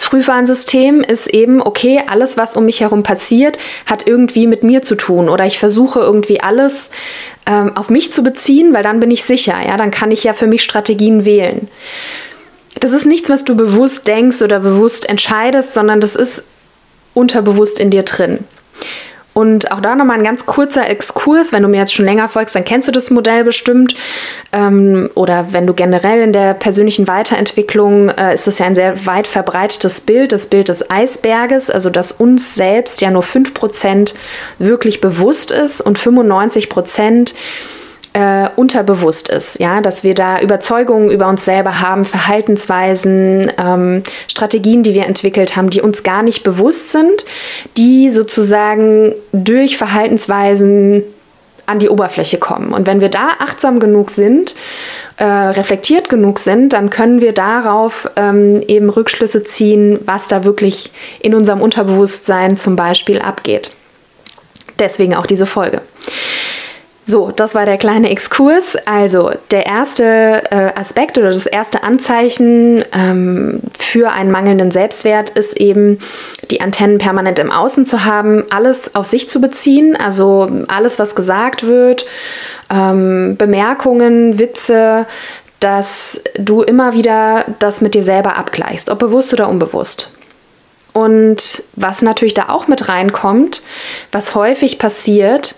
Das 0.00 0.08
Frühwarnsystem 0.08 1.02
ist 1.02 1.26
eben, 1.26 1.60
okay, 1.60 2.00
alles, 2.06 2.38
was 2.38 2.56
um 2.56 2.64
mich 2.64 2.80
herum 2.80 3.02
passiert, 3.02 3.58
hat 3.84 4.06
irgendwie 4.06 4.46
mit 4.46 4.64
mir 4.64 4.80
zu 4.80 4.94
tun. 4.94 5.28
Oder 5.28 5.44
ich 5.44 5.58
versuche 5.58 6.00
irgendwie 6.00 6.40
alles 6.40 6.88
ähm, 7.44 7.76
auf 7.76 7.90
mich 7.90 8.10
zu 8.10 8.22
beziehen, 8.22 8.72
weil 8.72 8.82
dann 8.82 8.98
bin 8.98 9.10
ich 9.10 9.24
sicher. 9.24 9.56
Ja, 9.62 9.76
dann 9.76 9.90
kann 9.90 10.10
ich 10.10 10.24
ja 10.24 10.32
für 10.32 10.46
mich 10.46 10.62
Strategien 10.62 11.26
wählen. 11.26 11.68
Das 12.80 12.92
ist 12.92 13.04
nichts, 13.04 13.28
was 13.28 13.44
du 13.44 13.54
bewusst 13.54 14.08
denkst 14.08 14.40
oder 14.40 14.60
bewusst 14.60 15.06
entscheidest, 15.06 15.74
sondern 15.74 16.00
das 16.00 16.16
ist 16.16 16.44
unterbewusst 17.12 17.78
in 17.78 17.90
dir 17.90 18.04
drin. 18.04 18.38
Und 19.40 19.72
auch 19.72 19.80
da 19.80 19.94
nochmal 19.94 20.18
ein 20.18 20.22
ganz 20.22 20.44
kurzer 20.44 20.86
Exkurs. 20.86 21.50
Wenn 21.50 21.62
du 21.62 21.68
mir 21.70 21.78
jetzt 21.78 21.94
schon 21.94 22.04
länger 22.04 22.28
folgst, 22.28 22.54
dann 22.54 22.66
kennst 22.66 22.88
du 22.88 22.92
das 22.92 23.08
Modell 23.08 23.42
bestimmt. 23.42 23.94
Ähm, 24.52 25.08
oder 25.14 25.46
wenn 25.52 25.66
du 25.66 25.72
generell 25.72 26.20
in 26.20 26.34
der 26.34 26.52
persönlichen 26.52 27.08
Weiterentwicklung, 27.08 28.10
äh, 28.10 28.34
ist 28.34 28.46
das 28.46 28.58
ja 28.58 28.66
ein 28.66 28.74
sehr 28.74 29.06
weit 29.06 29.26
verbreitetes 29.26 30.02
Bild, 30.02 30.32
das 30.32 30.48
Bild 30.48 30.68
des 30.68 30.90
Eisberges, 30.90 31.70
also 31.70 31.88
dass 31.88 32.12
uns 32.12 32.54
selbst 32.54 33.00
ja 33.00 33.10
nur 33.10 33.22
5% 33.22 34.12
wirklich 34.58 35.00
bewusst 35.00 35.52
ist 35.52 35.80
und 35.80 35.98
95% 35.98 37.32
äh, 38.12 38.48
unterbewusst 38.56 39.28
ist, 39.28 39.60
ja, 39.60 39.80
dass 39.80 40.02
wir 40.02 40.14
da 40.14 40.40
Überzeugungen 40.40 41.10
über 41.10 41.28
uns 41.28 41.44
selber 41.44 41.80
haben, 41.80 42.04
Verhaltensweisen, 42.04 43.52
ähm, 43.56 44.02
Strategien, 44.26 44.82
die 44.82 44.94
wir 44.94 45.06
entwickelt 45.06 45.56
haben, 45.56 45.70
die 45.70 45.80
uns 45.80 46.02
gar 46.02 46.22
nicht 46.22 46.42
bewusst 46.42 46.90
sind, 46.90 47.24
die 47.76 48.10
sozusagen 48.10 49.14
durch 49.32 49.76
Verhaltensweisen 49.76 51.04
an 51.66 51.78
die 51.78 51.88
Oberfläche 51.88 52.38
kommen. 52.38 52.72
Und 52.72 52.86
wenn 52.86 53.00
wir 53.00 53.10
da 53.10 53.28
achtsam 53.38 53.78
genug 53.78 54.10
sind, 54.10 54.56
äh, 55.18 55.24
reflektiert 55.24 56.08
genug 56.08 56.40
sind, 56.40 56.72
dann 56.72 56.90
können 56.90 57.20
wir 57.20 57.32
darauf 57.32 58.10
ähm, 58.16 58.60
eben 58.66 58.90
Rückschlüsse 58.90 59.44
ziehen, 59.44 60.00
was 60.04 60.26
da 60.26 60.42
wirklich 60.42 60.90
in 61.20 61.32
unserem 61.32 61.60
Unterbewusstsein 61.60 62.56
zum 62.56 62.74
Beispiel 62.74 63.20
abgeht. 63.20 63.70
Deswegen 64.80 65.14
auch 65.14 65.26
diese 65.26 65.46
Folge. 65.46 65.82
So, 67.10 67.32
das 67.32 67.56
war 67.56 67.66
der 67.66 67.76
kleine 67.76 68.08
Exkurs. 68.08 68.76
Also 68.86 69.32
der 69.50 69.66
erste 69.66 70.44
äh, 70.52 70.78
Aspekt 70.78 71.18
oder 71.18 71.30
das 71.30 71.46
erste 71.46 71.82
Anzeichen 71.82 72.84
ähm, 72.92 73.62
für 73.76 74.12
einen 74.12 74.30
mangelnden 74.30 74.70
Selbstwert 74.70 75.30
ist 75.30 75.56
eben, 75.56 75.98
die 76.52 76.60
Antennen 76.60 76.98
permanent 76.98 77.40
im 77.40 77.50
Außen 77.50 77.84
zu 77.84 78.04
haben, 78.04 78.44
alles 78.50 78.94
auf 78.94 79.06
sich 79.06 79.28
zu 79.28 79.40
beziehen, 79.40 79.96
also 79.96 80.48
alles, 80.68 81.00
was 81.00 81.16
gesagt 81.16 81.66
wird, 81.66 82.06
ähm, 82.72 83.36
Bemerkungen, 83.36 84.38
Witze, 84.38 85.06
dass 85.58 86.20
du 86.38 86.62
immer 86.62 86.92
wieder 86.92 87.44
das 87.58 87.80
mit 87.80 87.94
dir 87.94 88.04
selber 88.04 88.36
abgleichst, 88.36 88.88
ob 88.88 89.00
bewusst 89.00 89.32
oder 89.32 89.48
unbewusst. 89.48 90.12
Und 90.92 91.64
was 91.74 92.02
natürlich 92.02 92.34
da 92.34 92.50
auch 92.50 92.68
mit 92.68 92.88
reinkommt, 92.88 93.64
was 94.12 94.36
häufig 94.36 94.78
passiert, 94.78 95.56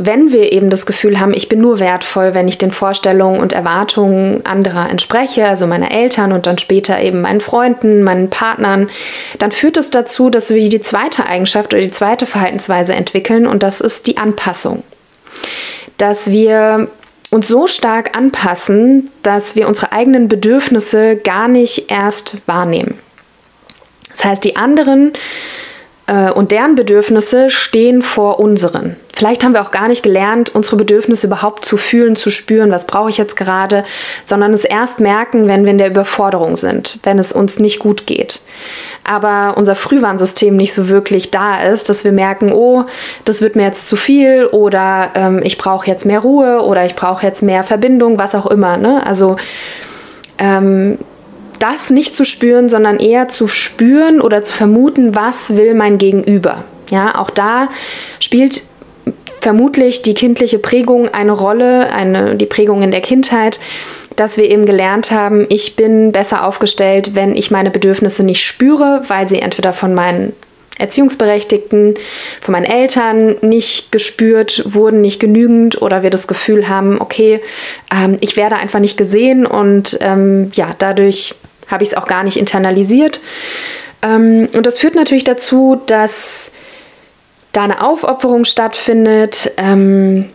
wenn 0.00 0.30
wir 0.30 0.52
eben 0.52 0.70
das 0.70 0.86
Gefühl 0.86 1.18
haben, 1.18 1.34
ich 1.34 1.48
bin 1.48 1.60
nur 1.60 1.80
wertvoll, 1.80 2.32
wenn 2.32 2.46
ich 2.46 2.56
den 2.56 2.70
Vorstellungen 2.70 3.40
und 3.40 3.52
Erwartungen 3.52 4.46
anderer 4.46 4.88
entspreche, 4.88 5.46
also 5.46 5.66
meiner 5.66 5.90
Eltern 5.90 6.32
und 6.32 6.46
dann 6.46 6.56
später 6.56 7.00
eben 7.00 7.22
meinen 7.22 7.40
Freunden, 7.40 8.04
meinen 8.04 8.30
Partnern, 8.30 8.90
dann 9.40 9.50
führt 9.50 9.76
es 9.76 9.90
das 9.90 10.04
dazu, 10.04 10.30
dass 10.30 10.50
wir 10.50 10.68
die 10.68 10.80
zweite 10.80 11.26
Eigenschaft 11.26 11.74
oder 11.74 11.82
die 11.82 11.90
zweite 11.90 12.26
Verhaltensweise 12.26 12.94
entwickeln 12.94 13.48
und 13.48 13.64
das 13.64 13.80
ist 13.80 14.06
die 14.06 14.18
Anpassung. 14.18 14.84
Dass 15.96 16.30
wir 16.30 16.88
uns 17.30 17.48
so 17.48 17.66
stark 17.66 18.16
anpassen, 18.16 19.10
dass 19.24 19.56
wir 19.56 19.66
unsere 19.66 19.90
eigenen 19.90 20.28
Bedürfnisse 20.28 21.16
gar 21.16 21.48
nicht 21.48 21.90
erst 21.90 22.38
wahrnehmen. 22.46 22.98
Das 24.10 24.24
heißt, 24.24 24.44
die 24.44 24.54
anderen 24.54 25.12
und 26.34 26.52
deren 26.52 26.74
Bedürfnisse 26.74 27.50
stehen 27.50 28.02
vor 28.02 28.40
unseren. 28.40 28.96
Vielleicht 29.18 29.42
haben 29.42 29.52
wir 29.52 29.62
auch 29.62 29.72
gar 29.72 29.88
nicht 29.88 30.04
gelernt, 30.04 30.54
unsere 30.54 30.76
Bedürfnisse 30.76 31.26
überhaupt 31.26 31.64
zu 31.64 31.76
fühlen, 31.76 32.14
zu 32.14 32.30
spüren, 32.30 32.70
was 32.70 32.86
brauche 32.86 33.10
ich 33.10 33.18
jetzt 33.18 33.34
gerade, 33.34 33.82
sondern 34.22 34.52
es 34.52 34.64
erst 34.64 35.00
merken, 35.00 35.48
wenn 35.48 35.64
wir 35.64 35.72
in 35.72 35.78
der 35.78 35.88
Überforderung 35.88 36.54
sind, 36.54 37.00
wenn 37.02 37.18
es 37.18 37.32
uns 37.32 37.58
nicht 37.58 37.80
gut 37.80 38.06
geht. 38.06 38.40
Aber 39.02 39.56
unser 39.56 39.74
Frühwarnsystem 39.74 40.56
nicht 40.56 40.72
so 40.72 40.88
wirklich 40.88 41.32
da 41.32 41.60
ist, 41.62 41.88
dass 41.88 42.04
wir 42.04 42.12
merken, 42.12 42.52
oh, 42.52 42.84
das 43.24 43.42
wird 43.42 43.56
mir 43.56 43.64
jetzt 43.64 43.88
zu 43.88 43.96
viel 43.96 44.46
oder 44.46 45.10
ähm, 45.16 45.40
ich 45.42 45.58
brauche 45.58 45.88
jetzt 45.88 46.06
mehr 46.06 46.20
Ruhe 46.20 46.62
oder 46.62 46.86
ich 46.86 46.94
brauche 46.94 47.26
jetzt 47.26 47.42
mehr 47.42 47.64
Verbindung, 47.64 48.18
was 48.18 48.36
auch 48.36 48.46
immer. 48.46 48.76
Ne? 48.76 49.04
Also 49.04 49.36
ähm, 50.38 50.96
das 51.58 51.90
nicht 51.90 52.14
zu 52.14 52.24
spüren, 52.24 52.68
sondern 52.68 52.98
eher 52.98 53.28
zu 53.28 53.48
spüren 53.48 54.20
oder 54.20 54.42
zu 54.42 54.52
vermuten, 54.52 55.14
was 55.14 55.56
will 55.56 55.74
mein 55.74 55.98
Gegenüber. 55.98 56.64
Ja, 56.90 57.18
auch 57.18 57.30
da 57.30 57.68
spielt 58.20 58.62
vermutlich 59.40 60.02
die 60.02 60.14
kindliche 60.14 60.58
Prägung 60.58 61.08
eine 61.08 61.32
Rolle, 61.32 61.92
eine, 61.92 62.36
die 62.36 62.46
Prägung 62.46 62.82
in 62.82 62.90
der 62.90 63.00
Kindheit, 63.00 63.60
dass 64.16 64.36
wir 64.36 64.44
eben 64.50 64.66
gelernt 64.66 65.12
haben, 65.12 65.46
ich 65.48 65.76
bin 65.76 66.10
besser 66.10 66.44
aufgestellt, 66.44 67.14
wenn 67.14 67.36
ich 67.36 67.50
meine 67.50 67.70
Bedürfnisse 67.70 68.24
nicht 68.24 68.44
spüre, 68.44 69.02
weil 69.06 69.28
sie 69.28 69.38
entweder 69.38 69.72
von 69.72 69.94
meinen 69.94 70.32
Erziehungsberechtigten, 70.78 71.94
von 72.40 72.52
meinen 72.52 72.64
Eltern 72.64 73.36
nicht 73.42 73.92
gespürt 73.92 74.62
wurden, 74.64 75.00
nicht 75.00 75.20
genügend 75.20 75.82
oder 75.82 76.02
wir 76.02 76.10
das 76.10 76.28
Gefühl 76.28 76.68
haben, 76.68 77.00
okay, 77.00 77.40
ähm, 77.94 78.16
ich 78.20 78.36
werde 78.36 78.56
einfach 78.56 78.78
nicht 78.80 78.96
gesehen 78.96 79.44
und 79.44 79.98
ähm, 80.00 80.50
ja, 80.54 80.74
dadurch 80.78 81.34
habe 81.68 81.84
ich 81.84 81.90
es 81.90 81.96
auch 81.96 82.06
gar 82.06 82.24
nicht 82.24 82.36
internalisiert. 82.36 83.20
Ähm, 84.02 84.48
und 84.54 84.66
das 84.66 84.78
führt 84.78 84.94
natürlich 84.94 85.24
dazu, 85.24 85.80
dass 85.86 86.50
da 87.52 87.64
eine 87.64 87.84
Aufopferung 87.84 88.44
stattfindet, 88.44 89.52
ähm, 89.56 90.30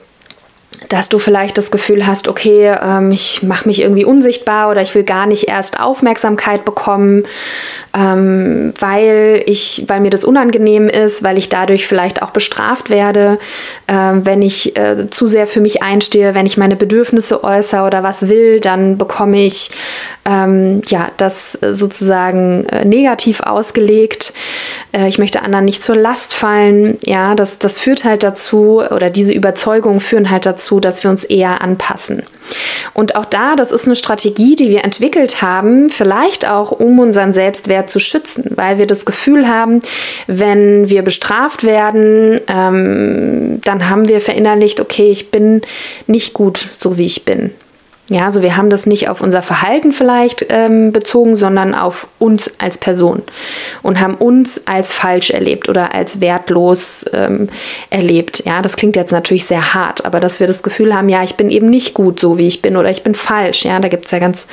dass 0.90 1.10
du 1.10 1.20
vielleicht 1.20 1.58
das 1.58 1.72
Gefühl 1.72 2.06
hast, 2.06 2.28
okay, 2.28 2.76
ähm, 2.82 3.12
ich 3.12 3.44
mache 3.44 3.68
mich 3.68 3.82
irgendwie 3.82 4.06
unsichtbar 4.06 4.70
oder 4.70 4.82
ich 4.82 4.94
will 4.96 5.04
gar 5.04 5.28
nicht 5.28 5.48
erst 5.48 5.80
Aufmerksamkeit 5.80 6.66
bekommen, 6.66 7.24
ähm, 7.98 8.74
weil 8.80 9.44
ich, 9.46 9.86
weil 9.88 10.02
mir 10.02 10.10
das 10.10 10.26
unangenehm 10.26 10.90
ist, 10.90 11.24
weil 11.24 11.38
ich 11.38 11.50
dadurch 11.50 11.88
vielleicht 11.88 12.22
auch 12.22 12.32
bestraft 12.32 12.90
werde, 12.90 13.40
äh, 13.88 13.94
wenn 13.94 14.42
ich 14.42 14.78
äh, 14.78 15.10
zu 15.10 15.28
sehr 15.28 15.48
für 15.48 15.62
mich 15.62 15.82
einstehe, 15.82 16.36
wenn 16.36 16.46
ich 16.46 16.58
meine 16.58 16.76
Bedürfnisse 16.76 17.44
äußere 17.44 17.86
oder 17.86 18.04
was 18.04 18.30
will, 18.30 18.60
dann 18.60 18.98
bekomme 18.98 19.46
ich 19.46 19.72
ähm, 20.26 20.82
ja 20.88 21.10
das 21.18 21.58
sozusagen 21.62 22.66
äh, 22.66 22.86
negativ 22.86 23.42
ausgelegt. 23.42 24.34
Äh, 24.92 25.08
ich 25.08 25.18
möchte 25.18 25.42
anderen 25.42 25.66
nicht 25.66 25.84
zur 25.84 25.96
Last 25.96 26.34
fallen. 26.34 26.98
Ja, 27.04 27.36
das, 27.36 27.60
das 27.60 27.80
führt 27.80 28.04
halt 28.04 28.24
dazu 28.24 28.82
oder 28.82 29.10
diese 29.10 29.34
Überzeugungen 29.34 30.00
führen 30.00 30.30
halt 30.30 30.46
dazu, 30.46 30.80
dass 30.80 31.04
wir 31.04 31.12
uns 31.12 31.24
eher 31.24 31.62
anpassen. 31.62 32.24
Und 32.94 33.16
auch 33.16 33.26
da, 33.26 33.56
das 33.56 33.72
ist 33.72 33.86
eine 33.86 33.96
Strategie, 33.96 34.56
die 34.56 34.70
wir 34.70 34.84
entwickelt 34.84 35.42
haben, 35.42 35.90
vielleicht 35.90 36.48
auch 36.48 36.72
um 36.72 37.00
unseren 37.00 37.34
Selbstwert 37.34 37.90
zu 37.90 38.00
schützen, 38.00 38.52
weil 38.56 38.78
wir 38.78 38.88
das 38.88 39.06
Gefühl 39.06 39.48
haben, 39.48 39.82
wenn 40.28 40.90
wir 40.90 41.02
bestraft 41.02 41.64
werden, 41.64 42.42
ähm, 42.48 43.62
dann 43.64 43.90
haben 43.90 44.08
wir 44.08 44.22
verinnerlicht, 44.22 44.82
okay, 44.82 45.10
ich 45.10 45.32
bin 45.32 45.62
nicht 46.08 46.34
gut 46.34 46.70
so, 46.74 46.98
wie 46.98 47.06
ich 47.06 47.26
bin. 47.26 47.52
Ja, 48.10 48.26
also 48.26 48.42
wir 48.42 48.58
haben 48.58 48.70
das 48.70 48.86
nicht 48.86 49.08
auf 49.08 49.22
unser 49.22 49.42
Verhalten 49.42 49.94
vielleicht 49.94 50.46
ähm, 50.50 50.92
bezogen, 50.92 51.38
sondern 51.38 51.74
auf 51.74 52.10
uns 52.20 52.52
als 52.58 52.78
Person 52.78 53.24
und 53.82 54.02
haben 54.02 54.16
uns 54.16 54.68
als 54.68 54.92
falsch 54.92 55.30
erlebt 55.30 55.70
oder 55.70 55.96
als 55.96 56.20
wertlos 56.20 57.06
ähm, 57.14 57.48
erlebt. 57.90 58.44
Ja, 58.46 58.62
das 58.62 58.76
klingt 58.76 58.98
jetzt 58.98 59.14
natürlich 59.14 59.46
sehr 59.46 59.74
hart, 59.74 60.06
aber 60.06 60.20
dass 60.20 60.42
wir 60.42 60.48
das 60.48 60.64
Gefühl 60.64 60.94
haben, 60.94 61.08
ja, 61.08 61.24
ich 61.24 61.36
bin 61.36 61.50
eben 61.50 61.68
nicht 61.70 61.94
gut 61.94 62.20
so, 62.20 62.38
wie 62.38 62.48
ich 62.48 62.62
bin 62.62 62.76
oder 62.76 62.92
ich 62.92 63.04
bin 63.04 63.16
falsch. 63.16 63.64
Ja, 63.64 63.80
da 63.80 63.88
gibt 63.88 64.06
es 64.06 64.12
ja 64.12 64.20
ganz 64.20 64.48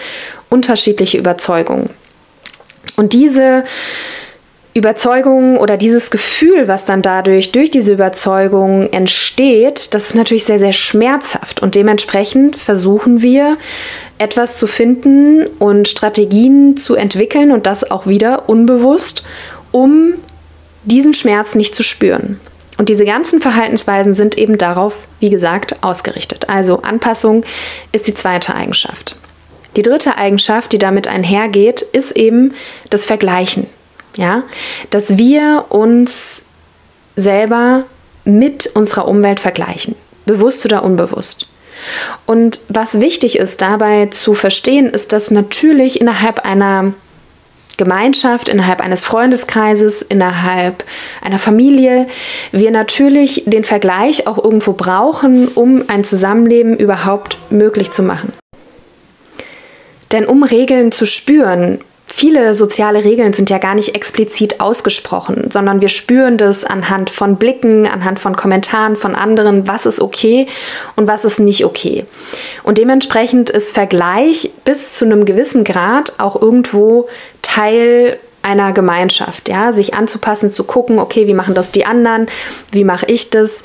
unterschiedliche 0.49 1.19
Überzeugungen. 1.19 1.91
Und 2.97 3.15
diese 3.15 3.65
Überzeugung 4.73 5.57
oder 5.57 5.77
dieses 5.77 6.13
Gefühl, 6.13 6.69
was 6.69 6.85
dann 6.85 7.03
dadurch 7.03 7.51
durch 7.51 7.73
diese 7.73 7.93
Überzeugung 7.93 8.89
entsteht, 8.93 9.95
das 9.95 10.09
ist 10.09 10.15
natürlich 10.15 10.45
sehr, 10.45 10.61
sehr 10.61 10.73
schmerzhaft. 10.73 11.61
Und 11.61 11.75
dementsprechend 11.75 12.55
versuchen 12.55 13.21
wir 13.21 13.59
etwas 14.19 14.59
zu 14.59 14.69
finden 14.69 15.47
und 15.59 15.89
Strategien 15.89 16.77
zu 16.77 16.95
entwickeln 16.95 17.51
und 17.51 17.67
das 17.67 17.91
auch 17.91 18.07
wieder 18.07 18.49
unbewusst, 18.49 19.25
um 19.73 20.15
diesen 20.85 21.15
Schmerz 21.15 21.57
nicht 21.57 21.75
zu 21.75 21.83
spüren. 21.83 22.39
Und 22.79 22.89
diese 22.89 23.05
ganzen 23.05 23.41
Verhaltensweisen 23.41 24.15
sind 24.15 24.39
eben 24.39 24.57
darauf, 24.57 25.09
wie 25.19 25.31
gesagt, 25.31 25.83
ausgerichtet. 25.83 26.49
Also 26.49 26.83
Anpassung 26.83 27.43
ist 27.91 28.07
die 28.07 28.15
zweite 28.15 28.55
Eigenschaft. 28.55 29.17
Die 29.77 29.83
dritte 29.83 30.17
Eigenschaft, 30.17 30.73
die 30.73 30.79
damit 30.79 31.09
einhergeht, 31.09 31.83
ist 31.83 32.13
eben 32.13 32.55
das 32.89 33.05
Vergleichen 33.05 33.67
ja, 34.17 34.43
dass 34.91 35.17
wir 35.17 35.67
uns 35.69 36.43
selber 37.17 37.85
mit 38.25 38.71
unserer 38.75 39.09
Umwelt 39.09 39.41
vergleichen, 39.41 39.95
bewusst 40.27 40.65
oder 40.65 40.85
unbewusst. 40.85 41.47
Und 42.27 42.61
was 42.69 43.01
wichtig 43.01 43.39
ist 43.39 43.63
dabei 43.63 44.07
zu 44.07 44.35
verstehen, 44.35 44.87
ist, 44.87 45.13
dass 45.13 45.31
natürlich 45.31 46.01
innerhalb 46.01 46.41
einer 46.41 46.93
Gemeinschaft, 47.77 48.51
innerhalb 48.51 48.83
eines 48.83 49.03
Freundeskreises, 49.03 50.03
innerhalb 50.03 50.85
einer 51.23 51.39
Familie, 51.39 52.09
wir 52.53 52.71
natürlich 52.71 53.45
den 53.47 53.65
Vergleich 53.65 54.27
auch 54.27 54.37
irgendwo 54.37 54.75
brauchen, 54.75 55.49
um 55.49 55.85
ein 55.89 56.05
Zusammenleben 56.05 56.77
überhaupt 56.77 57.39
möglich 57.51 57.91
zu 57.91 58.03
machen. 58.03 58.35
Denn 60.13 60.27
um 60.27 60.43
Regeln 60.43 60.93
zu 60.93 61.07
spüren, 61.07 61.81
Viele 62.13 62.55
soziale 62.55 63.05
Regeln 63.05 63.33
sind 63.33 63.51
ja 63.51 63.59
gar 63.59 63.77
nicht 63.77 63.95
explizit 63.95 64.61
ausgesprochen, 64.61 65.49
sondern 65.53 65.81
wir 65.81 65.89
spüren 65.89 66.37
das 66.37 66.65
anhand 66.65 67.09
von 67.09 67.37
Blicken, 67.37 67.87
anhand 67.87 68.19
von 68.19 68.35
Kommentaren 68.35 68.97
von 68.97 69.15
anderen, 69.15 69.69
was 69.69 69.87
ist 69.87 70.01
okay 70.01 70.49
und 70.97 71.07
was 71.07 71.25
ist 71.25 71.39
nicht 71.39 71.65
okay. 71.65 72.05
Und 72.65 72.79
dementsprechend 72.79 73.49
ist 73.49 73.73
Vergleich 73.73 74.51
bis 74.65 74.95
zu 74.95 75.05
einem 75.05 75.25
gewissen 75.25 75.63
Grad 75.63 76.15
auch 76.19 76.41
irgendwo 76.41 77.09
Teil 77.43 78.19
einer 78.43 78.73
Gemeinschaft, 78.73 79.49
ja, 79.49 79.71
sich 79.71 79.95
anzupassen, 79.95 80.51
zu 80.51 80.65
gucken, 80.65 80.99
okay, 80.99 81.29
wie 81.29 81.35
machen 81.35 81.55
das 81.55 81.71
die 81.71 81.87
anderen, 81.87 82.27
wie 82.73 82.85
mache 82.85 83.07
ich 83.07 83.31
das? 83.31 83.63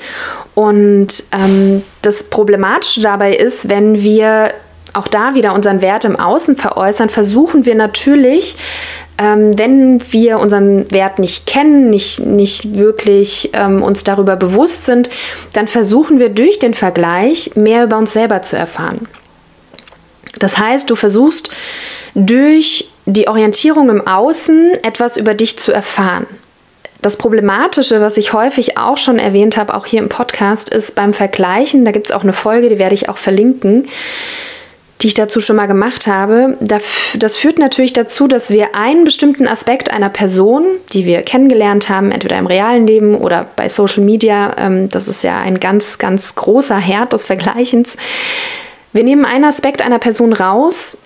Und 0.54 1.24
ähm, 1.32 1.82
das 2.02 2.24
Problematische 2.24 3.00
dabei 3.00 3.34
ist, 3.34 3.68
wenn 3.68 4.02
wir 4.02 4.52
auch 4.96 5.08
da 5.08 5.34
wieder 5.34 5.54
unseren 5.54 5.80
Wert 5.80 6.04
im 6.04 6.18
Außen 6.18 6.56
veräußern, 6.56 7.08
versuchen 7.08 7.66
wir 7.66 7.74
natürlich, 7.74 8.56
ähm, 9.18 9.58
wenn 9.58 10.00
wir 10.12 10.38
unseren 10.38 10.90
Wert 10.90 11.18
nicht 11.18 11.46
kennen, 11.46 11.90
nicht, 11.90 12.20
nicht 12.20 12.76
wirklich 12.76 13.50
ähm, 13.52 13.82
uns 13.82 14.04
darüber 14.04 14.36
bewusst 14.36 14.84
sind, 14.84 15.08
dann 15.52 15.68
versuchen 15.68 16.18
wir 16.18 16.28
durch 16.28 16.58
den 16.58 16.74
Vergleich 16.74 17.52
mehr 17.56 17.84
über 17.84 17.98
uns 17.98 18.12
selber 18.12 18.42
zu 18.42 18.56
erfahren. 18.56 19.08
Das 20.38 20.58
heißt, 20.58 20.90
du 20.90 20.96
versuchst 20.96 21.50
durch 22.14 22.90
die 23.06 23.28
Orientierung 23.28 23.88
im 23.88 24.06
Außen 24.06 24.72
etwas 24.82 25.16
über 25.16 25.34
dich 25.34 25.58
zu 25.58 25.72
erfahren. 25.72 26.26
Das 27.02 27.16
Problematische, 27.16 28.00
was 28.00 28.16
ich 28.16 28.32
häufig 28.32 28.78
auch 28.78 28.96
schon 28.96 29.18
erwähnt 29.18 29.56
habe, 29.56 29.74
auch 29.74 29.86
hier 29.86 30.00
im 30.00 30.08
Podcast, 30.08 30.70
ist 30.70 30.94
beim 30.94 31.12
Vergleichen, 31.12 31.84
da 31.84 31.92
gibt 31.92 32.06
es 32.06 32.12
auch 32.12 32.22
eine 32.22 32.32
Folge, 32.32 32.68
die 32.68 32.78
werde 32.78 32.94
ich 32.94 33.08
auch 33.08 33.16
verlinken, 33.16 33.88
die 35.02 35.08
ich 35.08 35.14
dazu 35.14 35.40
schon 35.40 35.56
mal 35.56 35.66
gemacht 35.66 36.06
habe. 36.06 36.56
Das 36.60 37.36
führt 37.36 37.58
natürlich 37.58 37.92
dazu, 37.92 38.26
dass 38.26 38.50
wir 38.50 38.74
einen 38.74 39.04
bestimmten 39.04 39.46
Aspekt 39.46 39.90
einer 39.90 40.08
Person, 40.08 40.64
die 40.92 41.04
wir 41.04 41.22
kennengelernt 41.22 41.88
haben, 41.88 42.10
entweder 42.10 42.38
im 42.38 42.46
realen 42.46 42.86
Leben 42.86 43.14
oder 43.14 43.46
bei 43.56 43.68
Social 43.68 44.02
Media, 44.02 44.54
ähm, 44.58 44.88
das 44.88 45.08
ist 45.08 45.22
ja 45.22 45.40
ein 45.40 45.60
ganz, 45.60 45.98
ganz 45.98 46.34
großer 46.34 46.78
Herd 46.78 47.12
des 47.12 47.24
Vergleichens. 47.24 47.96
Wir 48.92 49.04
nehmen 49.04 49.26
einen 49.26 49.44
Aspekt 49.44 49.82
einer 49.82 49.98
Person 49.98 50.32
raus 50.32 50.96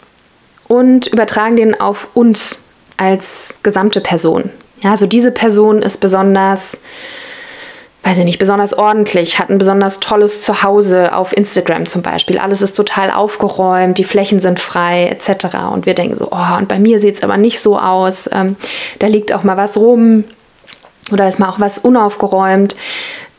und 0.68 1.08
übertragen 1.08 1.56
den 1.56 1.80
auf 1.80 2.10
uns 2.14 2.62
als 2.96 3.54
gesamte 3.64 4.00
Person. 4.00 4.50
Ja, 4.82 4.92
also 4.92 5.06
diese 5.06 5.32
Person 5.32 5.82
ist 5.82 5.98
besonders 5.98 6.80
weiß 8.02 8.18
ich 8.18 8.24
nicht, 8.24 8.38
besonders 8.38 8.72
ordentlich, 8.76 9.38
hat 9.38 9.50
ein 9.50 9.58
besonders 9.58 10.00
tolles 10.00 10.42
Zuhause 10.42 11.14
auf 11.14 11.36
Instagram 11.36 11.86
zum 11.86 12.02
Beispiel. 12.02 12.38
Alles 12.38 12.62
ist 12.62 12.74
total 12.74 13.10
aufgeräumt, 13.10 13.98
die 13.98 14.04
Flächen 14.04 14.40
sind 14.40 14.58
frei 14.58 15.08
etc. 15.08 15.56
Und 15.72 15.86
wir 15.86 15.94
denken 15.94 16.16
so, 16.16 16.28
oh, 16.30 16.56
und 16.58 16.66
bei 16.66 16.78
mir 16.78 16.98
sieht 16.98 17.16
es 17.16 17.22
aber 17.22 17.36
nicht 17.36 17.60
so 17.60 17.78
aus. 17.78 18.28
Ähm, 18.32 18.56
da 18.98 19.06
liegt 19.06 19.32
auch 19.34 19.42
mal 19.42 19.56
was 19.56 19.76
rum 19.76 20.24
oder 21.12 21.28
ist 21.28 21.38
mal 21.38 21.50
auch 21.50 21.60
was 21.60 21.78
unaufgeräumt. 21.78 22.76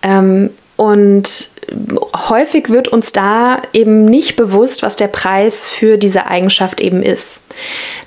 Ähm, 0.03 0.51
und 0.75 1.49
häufig 2.29 2.69
wird 2.69 2.87
uns 2.87 3.11
da 3.11 3.61
eben 3.73 4.05
nicht 4.05 4.35
bewusst, 4.35 4.83
was 4.83 4.95
der 4.95 5.07
Preis 5.07 5.67
für 5.67 5.97
diese 5.97 6.27
Eigenschaft 6.27 6.81
eben 6.81 7.03
ist. 7.03 7.41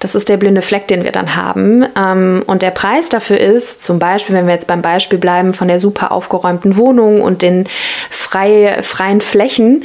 Das 0.01 0.15
ist 0.15 0.29
der 0.29 0.37
blinde 0.37 0.63
Fleck, 0.63 0.89
den 0.89 1.05
wir 1.05 1.13
dann 1.13 1.37
haben. 1.37 1.85
Ähm, 1.97 2.43
und 2.47 2.63
der 2.63 2.71
Preis 2.71 3.09
dafür 3.09 3.39
ist, 3.39 3.83
zum 3.83 3.99
Beispiel, 3.99 4.35
wenn 4.35 4.47
wir 4.47 4.55
jetzt 4.55 4.67
beim 4.67 4.83
Beispiel 4.83 5.19
bleiben 5.19 5.53
von 5.53 5.69
der 5.69 5.81
super 5.81 6.13
aufgeräumten 6.13 6.77
Wohnung 6.77 7.21
und 7.21 7.43
den 7.43 7.67
frei, 8.11 8.79
freien 8.83 9.21
Flächen, 9.21 9.85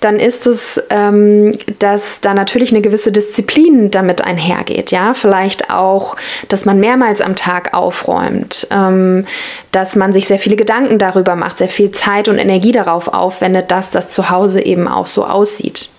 dann 0.00 0.18
ist 0.18 0.46
es, 0.46 0.82
ähm, 0.90 1.52
dass 1.78 2.20
da 2.20 2.34
natürlich 2.34 2.70
eine 2.72 2.80
gewisse 2.80 3.12
Disziplin 3.12 3.90
damit 3.90 4.24
einhergeht. 4.24 4.90
Ja, 4.90 5.14
vielleicht 5.14 5.70
auch, 5.70 6.16
dass 6.48 6.64
man 6.64 6.80
mehrmals 6.80 7.20
am 7.20 7.36
Tag 7.36 7.74
aufräumt, 7.74 8.66
ähm, 8.70 9.24
dass 9.72 9.96
man 9.96 10.12
sich 10.12 10.26
sehr 10.26 10.38
viele 10.38 10.56
Gedanken 10.56 10.98
darüber 10.98 11.36
macht, 11.36 11.58
sehr 11.58 11.68
viel 11.68 11.90
Zeit 11.90 12.28
und 12.28 12.38
Energie 12.38 12.72
darauf 12.72 13.08
aufwendet, 13.20 13.70
dass 13.70 13.90
das 13.90 14.10
Zuhause 14.10 14.60
eben 14.62 14.88
auch 14.88 15.06
so 15.06 15.24
aussieht. 15.24 15.90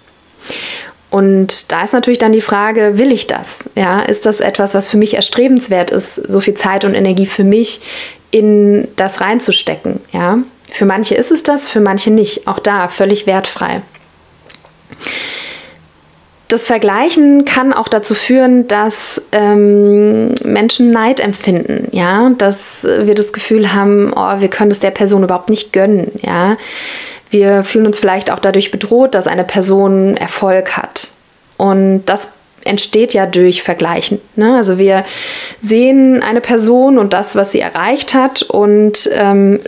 Und 1.10 1.42
Und 1.42 1.74
da 1.74 1.84
ist 1.84 1.92
natürlich 1.92 2.20
dann 2.20 2.32
die 2.32 2.40
Frage, 2.40 2.98
will 2.98 3.12
ich 3.12 3.28
das? 3.28 3.66
Ja, 3.76 4.00
ist 4.00 4.26
das 4.26 4.40
etwas, 4.40 4.74
was 4.74 4.90
für 4.90 4.96
mich 4.96 5.14
erstrebenswert 5.14 5.92
ist, 5.92 6.16
so 6.16 6.40
viel 6.40 6.54
Zeit 6.54 6.86
und 6.86 6.94
Energie 6.94 7.26
für 7.26 7.44
mich 7.44 7.82
in 8.32 8.88
das 8.96 9.20
reinzustecken? 9.20 10.00
Ja, 10.14 10.38
für 10.72 10.86
manche 10.86 11.16
ist 11.16 11.32
es 11.32 11.44
das, 11.44 11.68
für 11.68 11.82
manche 11.82 12.12
nicht. 12.12 12.48
Auch 12.48 12.60
da 12.60 12.88
völlig 12.88 13.28
wertfrei. 13.28 13.82
Das 16.48 16.66
Vergleichen 16.66 17.44
kann 17.44 17.74
auch 17.74 17.90
dazu 17.90 18.14
führen, 18.14 18.70
dass 18.70 19.22
ähm, 19.34 20.30
Menschen 20.46 20.92
Neid 20.92 21.20
empfinden, 21.20 21.90
ja, 21.92 22.32
dass 22.38 22.84
wir 22.86 23.16
das 23.16 23.34
Gefühl 23.34 23.74
haben, 23.74 24.14
oh, 24.16 24.40
wir 24.40 24.50
können 24.50 24.72
es 24.72 24.80
der 24.80 24.92
Person 24.92 25.24
überhaupt 25.24 25.50
nicht 25.50 25.74
gönnen, 25.74 26.12
ja. 26.22 26.58
Wir 27.32 27.64
fühlen 27.64 27.88
uns 27.88 27.98
vielleicht 27.98 28.30
auch 28.30 28.40
dadurch 28.40 28.72
bedroht, 28.72 29.16
dass 29.16 29.26
eine 29.26 29.46
Person 29.46 30.16
Erfolg 30.18 30.78
hat. 30.78 31.10
Und 31.58 32.04
das 32.06 32.30
entsteht 32.64 33.14
ja 33.14 33.26
durch 33.26 33.64
Vergleichen. 33.64 34.20
Ne? 34.36 34.56
Also 34.56 34.78
wir 34.78 35.06
sehen 35.62 36.22
eine 36.22 36.42
Person 36.42 36.98
und 36.98 37.14
das, 37.14 37.36
was 37.36 37.52
sie 37.52 37.60
erreicht 37.60 38.14
hat 38.14 38.44
und 38.44 39.10
ähm, 39.14 39.60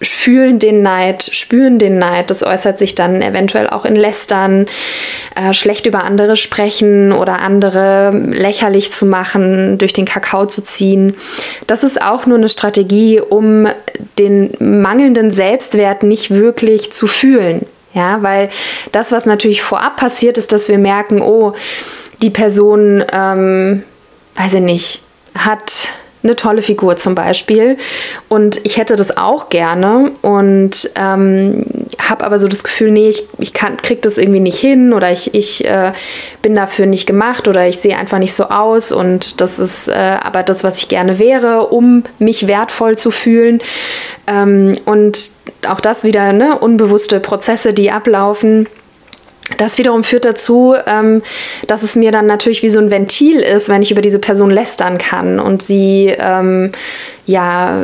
fühlen 0.00 0.58
den 0.58 0.82
Neid, 0.82 1.28
spüren 1.32 1.78
den 1.78 1.98
Neid. 1.98 2.30
Das 2.30 2.42
äußert 2.42 2.78
sich 2.78 2.94
dann 2.94 3.22
eventuell 3.22 3.68
auch 3.68 3.84
in 3.84 3.96
Lästern, 3.96 4.66
äh, 5.34 5.52
schlecht 5.52 5.86
über 5.86 6.04
andere 6.04 6.36
sprechen 6.36 7.12
oder 7.12 7.40
andere 7.40 8.10
lächerlich 8.12 8.92
zu 8.92 9.06
machen, 9.06 9.78
durch 9.78 9.92
den 9.92 10.04
Kakao 10.04 10.46
zu 10.46 10.62
ziehen. 10.62 11.14
Das 11.66 11.84
ist 11.84 12.02
auch 12.02 12.26
nur 12.26 12.38
eine 12.38 12.48
Strategie, 12.48 13.20
um 13.20 13.66
den 14.18 14.52
mangelnden 14.58 15.30
Selbstwert 15.30 16.02
nicht 16.02 16.30
wirklich 16.30 16.92
zu 16.92 17.06
fühlen. 17.06 17.66
Ja, 17.94 18.22
weil 18.22 18.48
das, 18.90 19.12
was 19.12 19.26
natürlich 19.26 19.62
vorab 19.62 19.96
passiert, 19.96 20.38
ist, 20.38 20.52
dass 20.52 20.68
wir 20.68 20.78
merken, 20.78 21.20
oh, 21.20 21.52
die 22.22 22.30
Person, 22.30 23.04
ähm, 23.12 23.82
weiß 24.36 24.54
ich 24.54 24.60
nicht, 24.60 25.02
hat 25.36 25.90
eine 26.22 26.36
tolle 26.36 26.62
Figur 26.62 26.96
zum 26.96 27.14
Beispiel. 27.14 27.76
Und 28.28 28.64
ich 28.64 28.76
hätte 28.76 28.96
das 28.96 29.16
auch 29.16 29.48
gerne 29.48 30.12
und 30.22 30.90
ähm, 30.94 31.66
habe 31.98 32.24
aber 32.24 32.38
so 32.38 32.48
das 32.48 32.62
Gefühl, 32.62 32.92
nee, 32.92 33.08
ich, 33.08 33.24
ich 33.38 33.52
kann, 33.52 33.76
krieg 33.78 34.02
das 34.02 34.18
irgendwie 34.18 34.40
nicht 34.40 34.58
hin 34.58 34.92
oder 34.92 35.10
ich, 35.10 35.34
ich 35.34 35.64
äh, 35.64 35.92
bin 36.40 36.54
dafür 36.54 36.86
nicht 36.86 37.06
gemacht 37.06 37.48
oder 37.48 37.66
ich 37.66 37.78
sehe 37.78 37.96
einfach 37.96 38.18
nicht 38.18 38.34
so 38.34 38.44
aus 38.44 38.92
und 38.92 39.40
das 39.40 39.58
ist 39.58 39.88
äh, 39.88 40.18
aber 40.22 40.42
das, 40.42 40.64
was 40.64 40.78
ich 40.78 40.88
gerne 40.88 41.18
wäre, 41.18 41.68
um 41.68 42.04
mich 42.18 42.46
wertvoll 42.46 42.96
zu 42.96 43.10
fühlen. 43.10 43.60
Ähm, 44.26 44.76
und 44.84 45.18
auch 45.66 45.80
das 45.80 46.04
wieder 46.04 46.32
ne, 46.32 46.58
unbewusste 46.58 47.20
Prozesse, 47.20 47.72
die 47.72 47.90
ablaufen 47.90 48.68
das 49.56 49.78
wiederum 49.78 50.04
führt 50.04 50.24
dazu, 50.24 50.74
ähm, 50.86 51.22
dass 51.66 51.82
es 51.82 51.96
mir 51.96 52.12
dann 52.12 52.26
natürlich 52.26 52.62
wie 52.62 52.70
so 52.70 52.78
ein 52.78 52.90
Ventil 52.90 53.40
ist, 53.40 53.68
wenn 53.68 53.82
ich 53.82 53.90
über 53.90 54.02
diese 54.02 54.18
Person 54.18 54.50
lästern 54.50 54.98
kann 54.98 55.38
und 55.38 55.62
sie 55.62 56.14
ähm, 56.18 56.72
ja 57.26 57.82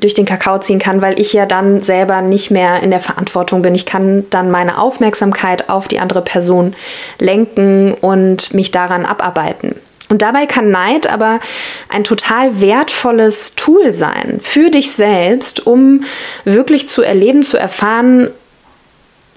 durch 0.00 0.14
den 0.14 0.24
Kakao 0.24 0.58
ziehen 0.58 0.78
kann, 0.78 1.00
weil 1.00 1.18
ich 1.20 1.32
ja 1.32 1.46
dann 1.46 1.80
selber 1.80 2.22
nicht 2.22 2.50
mehr 2.50 2.82
in 2.82 2.90
der 2.90 3.00
Verantwortung 3.00 3.62
bin. 3.62 3.74
Ich 3.74 3.86
kann 3.86 4.26
dann 4.30 4.50
meine 4.50 4.78
Aufmerksamkeit 4.78 5.68
auf 5.68 5.88
die 5.88 6.00
andere 6.00 6.22
Person 6.22 6.74
lenken 7.18 7.94
und 7.94 8.52
mich 8.54 8.70
daran 8.70 9.06
abarbeiten. 9.06 9.76
Und 10.10 10.22
dabei 10.22 10.46
kann 10.46 10.72
Neid 10.72 11.08
aber 11.08 11.38
ein 11.88 12.02
total 12.02 12.60
wertvolles 12.60 13.54
Tool 13.54 13.92
sein 13.92 14.38
für 14.40 14.68
dich 14.68 14.90
selbst, 14.90 15.66
um 15.66 16.02
wirklich 16.44 16.88
zu 16.88 17.02
erleben, 17.02 17.44
zu 17.44 17.56
erfahren, 17.56 18.30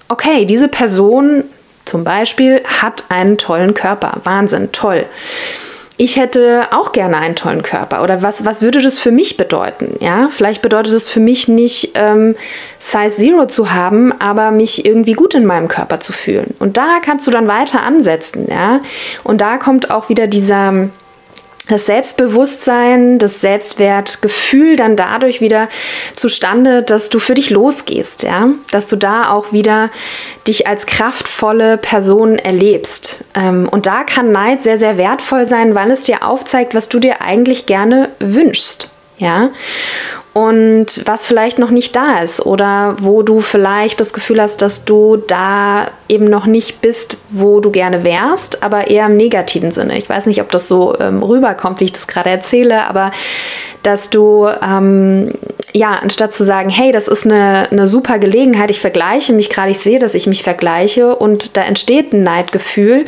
okay, 0.08 0.44
diese 0.44 0.66
Person 0.66 1.44
zum 1.84 2.04
Beispiel 2.04 2.62
hat 2.64 3.04
einen 3.08 3.38
tollen 3.38 3.74
Körper. 3.74 4.20
Wahnsinn, 4.24 4.72
toll. 4.72 5.06
Ich 5.96 6.16
hätte 6.16 6.66
auch 6.72 6.90
gerne 6.90 7.18
einen 7.18 7.36
tollen 7.36 7.62
Körper. 7.62 8.02
Oder 8.02 8.20
was, 8.20 8.44
was 8.44 8.62
würde 8.62 8.82
das 8.82 8.98
für 8.98 9.12
mich 9.12 9.36
bedeuten? 9.36 9.96
Ja, 10.00 10.28
vielleicht 10.28 10.60
bedeutet 10.60 10.92
es 10.92 11.08
für 11.08 11.20
mich 11.20 11.46
nicht, 11.46 11.92
ähm, 11.94 12.34
Size 12.80 13.14
Zero 13.14 13.46
zu 13.46 13.72
haben, 13.72 14.12
aber 14.20 14.50
mich 14.50 14.84
irgendwie 14.84 15.12
gut 15.12 15.34
in 15.34 15.46
meinem 15.46 15.68
Körper 15.68 16.00
zu 16.00 16.12
fühlen. 16.12 16.54
Und 16.58 16.76
da 16.76 16.98
kannst 17.00 17.28
du 17.28 17.30
dann 17.30 17.46
weiter 17.46 17.82
ansetzen. 17.82 18.48
Ja, 18.50 18.80
und 19.22 19.40
da 19.40 19.56
kommt 19.56 19.92
auch 19.92 20.08
wieder 20.08 20.26
dieser 20.26 20.88
das 21.68 21.86
Selbstbewusstsein, 21.86 23.18
das 23.18 23.40
Selbstwertgefühl 23.40 24.76
dann 24.76 24.96
dadurch 24.96 25.40
wieder 25.40 25.68
zustande, 26.14 26.82
dass 26.82 27.08
du 27.08 27.18
für 27.18 27.34
dich 27.34 27.48
losgehst, 27.50 28.22
ja, 28.22 28.50
dass 28.70 28.86
du 28.86 28.96
da 28.96 29.30
auch 29.30 29.52
wieder 29.52 29.90
dich 30.46 30.66
als 30.66 30.84
kraftvolle 30.86 31.78
Person 31.78 32.38
erlebst. 32.38 33.24
Ähm, 33.34 33.68
und 33.70 33.86
da 33.86 34.04
kann 34.04 34.30
Neid 34.30 34.62
sehr, 34.62 34.76
sehr 34.76 34.98
wertvoll 34.98 35.46
sein, 35.46 35.74
weil 35.74 35.90
es 35.90 36.02
dir 36.02 36.22
aufzeigt, 36.22 36.74
was 36.74 36.90
du 36.90 36.98
dir 36.98 37.22
eigentlich 37.22 37.64
gerne 37.64 38.10
wünschst, 38.20 38.90
ja 39.16 39.50
und 40.34 41.02
was 41.06 41.26
vielleicht 41.26 41.60
noch 41.60 41.70
nicht 41.70 41.94
da 41.94 42.18
ist 42.18 42.44
oder 42.44 42.96
wo 43.00 43.22
du 43.22 43.38
vielleicht 43.38 44.00
das 44.00 44.12
Gefühl 44.12 44.42
hast, 44.42 44.62
dass 44.62 44.84
du 44.84 45.16
da 45.16 45.92
eben 46.08 46.24
noch 46.24 46.46
nicht 46.46 46.80
bist, 46.80 47.18
wo 47.30 47.60
du 47.60 47.70
gerne 47.70 48.02
wärst, 48.02 48.60
aber 48.64 48.88
eher 48.88 49.06
im 49.06 49.16
negativen 49.16 49.70
Sinne. 49.70 49.96
Ich 49.96 50.08
weiß 50.08 50.26
nicht, 50.26 50.40
ob 50.40 50.50
das 50.50 50.66
so 50.66 50.98
ähm, 50.98 51.22
rüberkommt, 51.22 51.78
wie 51.78 51.84
ich 51.84 51.92
das 51.92 52.08
gerade 52.08 52.30
erzähle, 52.30 52.84
aber 52.88 53.12
dass 53.84 54.10
du, 54.10 54.48
ähm, 54.60 55.30
ja, 55.72 55.98
anstatt 56.02 56.32
zu 56.32 56.42
sagen, 56.42 56.68
hey, 56.68 56.90
das 56.90 57.06
ist 57.06 57.26
eine, 57.26 57.68
eine 57.70 57.86
super 57.86 58.18
Gelegenheit, 58.18 58.70
ich 58.70 58.80
vergleiche 58.80 59.32
mich 59.32 59.50
gerade, 59.50 59.70
ich 59.70 59.78
sehe, 59.78 60.00
dass 60.00 60.14
ich 60.14 60.26
mich 60.26 60.42
vergleiche 60.42 61.14
und 61.14 61.56
da 61.56 61.62
entsteht 61.62 62.12
ein 62.12 62.22
Neidgefühl, 62.22 63.06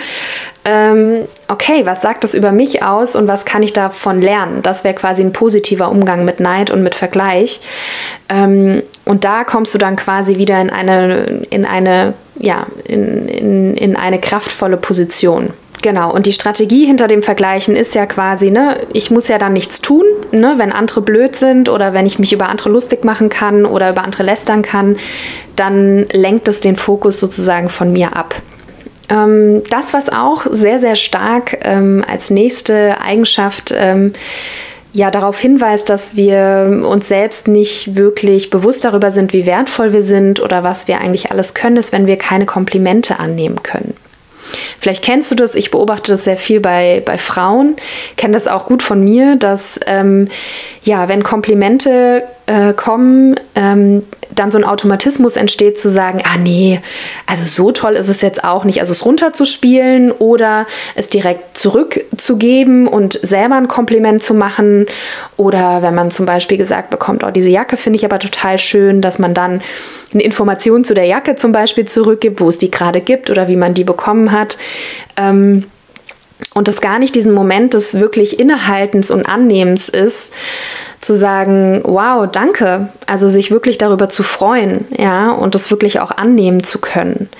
ähm, 0.68 1.28
okay, 1.46 1.86
was 1.86 2.02
sagt 2.02 2.24
das 2.24 2.34
über 2.34 2.50
mich 2.50 2.82
aus 2.82 3.14
und 3.14 3.28
was 3.28 3.44
kann 3.44 3.62
ich 3.62 3.72
davon 3.72 4.20
lernen? 4.20 4.62
Das 4.64 4.82
wäre 4.82 4.94
quasi 4.94 5.22
ein 5.22 5.32
positiver 5.32 5.88
Umgang 5.88 6.24
mit 6.24 6.40
Neid 6.40 6.72
und 6.72 6.82
mit 6.82 6.96
Vergleich. 6.96 7.60
Ähm, 8.28 8.82
und 9.04 9.24
da 9.24 9.44
kommst 9.44 9.72
du 9.74 9.78
dann 9.78 9.94
quasi 9.94 10.38
wieder 10.38 10.60
in 10.60 10.70
eine, 10.70 11.44
in 11.50 11.64
eine, 11.64 12.14
ja, 12.36 12.66
in, 12.84 13.28
in, 13.28 13.76
in 13.76 13.94
eine 13.94 14.20
kraftvolle 14.20 14.76
Position. 14.76 15.50
Genau, 15.82 16.12
und 16.12 16.26
die 16.26 16.32
Strategie 16.32 16.84
hinter 16.84 17.06
dem 17.06 17.22
Vergleichen 17.22 17.76
ist 17.76 17.94
ja 17.94 18.06
quasi, 18.06 18.50
ne, 18.50 18.80
ich 18.92 19.12
muss 19.12 19.28
ja 19.28 19.38
dann 19.38 19.52
nichts 19.52 19.80
tun, 19.80 20.04
ne, 20.32 20.54
wenn 20.56 20.72
andere 20.72 21.00
blöd 21.00 21.36
sind 21.36 21.68
oder 21.68 21.92
wenn 21.92 22.06
ich 22.06 22.18
mich 22.18 22.32
über 22.32 22.48
andere 22.48 22.70
lustig 22.70 23.04
machen 23.04 23.28
kann 23.28 23.64
oder 23.64 23.90
über 23.90 24.02
andere 24.02 24.24
lästern 24.24 24.62
kann, 24.62 24.96
dann 25.54 26.06
lenkt 26.12 26.48
es 26.48 26.60
den 26.60 26.74
Fokus 26.74 27.20
sozusagen 27.20 27.68
von 27.68 27.92
mir 27.92 28.16
ab. 28.16 28.34
Ähm, 29.08 29.62
das, 29.70 29.94
was 29.94 30.08
auch 30.08 30.46
sehr, 30.50 30.78
sehr 30.78 30.96
stark 30.96 31.58
ähm, 31.62 32.04
als 32.06 32.30
nächste 32.30 33.00
Eigenschaft 33.00 33.74
ähm, 33.76 34.12
ja 34.92 35.10
darauf 35.10 35.38
hinweist, 35.38 35.90
dass 35.90 36.16
wir 36.16 36.82
uns 36.88 37.06
selbst 37.06 37.48
nicht 37.48 37.96
wirklich 37.96 38.50
bewusst 38.50 38.84
darüber 38.84 39.10
sind, 39.10 39.32
wie 39.32 39.46
wertvoll 39.46 39.92
wir 39.92 40.02
sind 40.02 40.40
oder 40.40 40.64
was 40.64 40.88
wir 40.88 41.00
eigentlich 41.00 41.30
alles 41.30 41.54
können, 41.54 41.76
ist, 41.76 41.92
wenn 41.92 42.06
wir 42.06 42.16
keine 42.16 42.46
Komplimente 42.46 43.18
annehmen 43.20 43.62
können. 43.62 43.94
Vielleicht 44.78 45.04
kennst 45.04 45.30
du 45.30 45.34
das, 45.34 45.54
ich 45.54 45.70
beobachte 45.70 46.12
das 46.12 46.24
sehr 46.24 46.36
viel 46.36 46.60
bei, 46.60 47.02
bei 47.04 47.18
Frauen, 47.18 47.76
kenne 48.16 48.34
das 48.34 48.48
auch 48.48 48.66
gut 48.66 48.82
von 48.82 49.02
mir, 49.02 49.36
dass 49.36 49.80
ähm, 49.86 50.28
ja, 50.82 51.08
wenn 51.08 51.22
Komplimente 51.22 52.22
äh, 52.46 52.72
kommen, 52.72 53.38
ähm, 53.54 54.02
dann 54.36 54.50
so 54.50 54.58
ein 54.58 54.64
Automatismus 54.64 55.36
entsteht 55.36 55.78
zu 55.78 55.90
sagen, 55.90 56.22
ah 56.24 56.36
nee, 56.38 56.80
also 57.26 57.44
so 57.46 57.72
toll 57.72 57.94
ist 57.94 58.08
es 58.08 58.20
jetzt 58.20 58.44
auch 58.44 58.64
nicht, 58.64 58.80
also 58.80 58.92
es 58.92 59.04
runterzuspielen 59.04 60.12
oder 60.12 60.66
es 60.94 61.08
direkt 61.08 61.56
zurückzugeben 61.58 62.86
und 62.86 63.18
selber 63.22 63.56
ein 63.56 63.68
Kompliment 63.68 64.22
zu 64.22 64.34
machen 64.34 64.86
oder 65.36 65.82
wenn 65.82 65.94
man 65.94 66.10
zum 66.10 66.26
Beispiel 66.26 66.58
gesagt 66.58 66.90
bekommt, 66.90 67.24
oh 67.24 67.30
diese 67.30 67.50
Jacke 67.50 67.76
finde 67.76 67.98
ich 67.98 68.04
aber 68.04 68.18
total 68.18 68.58
schön, 68.58 69.00
dass 69.00 69.18
man 69.18 69.34
dann 69.34 69.62
eine 70.12 70.22
Information 70.22 70.84
zu 70.84 70.94
der 70.94 71.04
Jacke 71.04 71.36
zum 71.36 71.52
Beispiel 71.52 71.86
zurückgibt, 71.86 72.40
wo 72.40 72.48
es 72.48 72.58
die 72.58 72.70
gerade 72.70 73.00
gibt 73.00 73.30
oder 73.30 73.48
wie 73.48 73.56
man 73.56 73.74
die 73.74 73.84
bekommen 73.84 74.32
hat. 74.32 74.58
Ähm, 75.16 75.64
und 76.54 76.68
das 76.68 76.80
gar 76.80 76.98
nicht 76.98 77.14
diesen 77.14 77.32
Moment 77.32 77.74
des 77.74 77.98
wirklich 77.98 78.38
Innehaltens 78.38 79.10
und 79.10 79.26
Annehmens 79.26 79.88
ist, 79.88 80.32
zu 81.06 81.14
sagen, 81.14 81.82
wow, 81.84 82.28
danke, 82.30 82.88
also 83.06 83.28
sich 83.28 83.52
wirklich 83.52 83.78
darüber 83.78 84.08
zu 84.08 84.24
freuen, 84.24 84.86
ja, 84.90 85.30
und 85.30 85.54
das 85.54 85.70
wirklich 85.70 86.00
auch 86.00 86.10
annehmen 86.10 86.64
zu 86.64 86.80
können. 86.80 87.30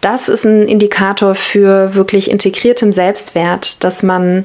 Das 0.00 0.28
ist 0.28 0.44
ein 0.44 0.62
Indikator 0.62 1.34
für 1.34 1.96
wirklich 1.96 2.30
integriertem 2.30 2.92
Selbstwert, 2.92 3.82
dass 3.82 4.04
man 4.04 4.44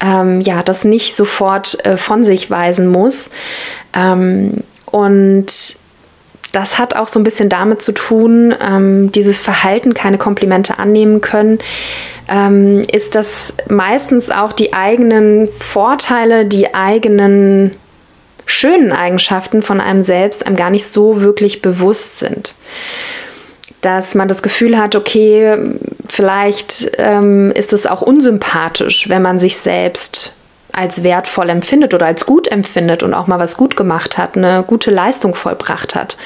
ähm, 0.00 0.42
ja 0.42 0.62
das 0.62 0.84
nicht 0.84 1.16
sofort 1.16 1.82
äh, 1.86 1.96
von 1.96 2.22
sich 2.22 2.50
weisen 2.50 2.88
muss. 2.88 3.30
Ähm, 3.94 4.62
und 4.84 5.46
das 6.52 6.78
hat 6.78 6.94
auch 6.94 7.08
so 7.08 7.18
ein 7.18 7.24
bisschen 7.24 7.48
damit 7.48 7.80
zu 7.80 7.92
tun, 7.92 8.54
ähm, 8.60 9.10
dieses 9.10 9.42
Verhalten, 9.42 9.94
keine 9.94 10.18
Komplimente 10.18 10.78
annehmen 10.78 11.22
können, 11.22 11.60
ähm, 12.28 12.82
ist, 12.92 13.14
dass 13.14 13.54
meistens 13.70 14.30
auch 14.30 14.52
die 14.52 14.74
eigenen 14.74 15.48
Vorteile, 15.48 16.44
die 16.44 16.74
eigenen 16.74 17.74
schönen 18.48 18.92
Eigenschaften 18.92 19.62
von 19.62 19.80
einem 19.80 20.00
selbst 20.00 20.46
einem 20.46 20.56
gar 20.56 20.70
nicht 20.70 20.86
so 20.86 21.20
wirklich 21.20 21.62
bewusst 21.62 22.18
sind. 22.18 22.54
Dass 23.82 24.14
man 24.14 24.26
das 24.26 24.42
Gefühl 24.42 24.78
hat, 24.78 24.96
okay, 24.96 25.76
vielleicht 26.08 26.90
ähm, 26.98 27.52
ist 27.52 27.72
es 27.72 27.86
auch 27.86 28.02
unsympathisch, 28.02 29.08
wenn 29.08 29.22
man 29.22 29.38
sich 29.38 29.58
selbst 29.58 30.34
als 30.78 31.02
wertvoll 31.02 31.50
empfindet 31.50 31.92
oder 31.92 32.06
als 32.06 32.24
gut 32.24 32.46
empfindet 32.46 33.02
und 33.02 33.12
auch 33.12 33.26
mal 33.26 33.40
was 33.40 33.56
gut 33.56 33.76
gemacht 33.76 34.16
hat, 34.16 34.36
eine 34.36 34.62
gute 34.64 34.92
Leistung 34.92 35.34
vollbracht 35.34 35.96
hat. 35.96 36.16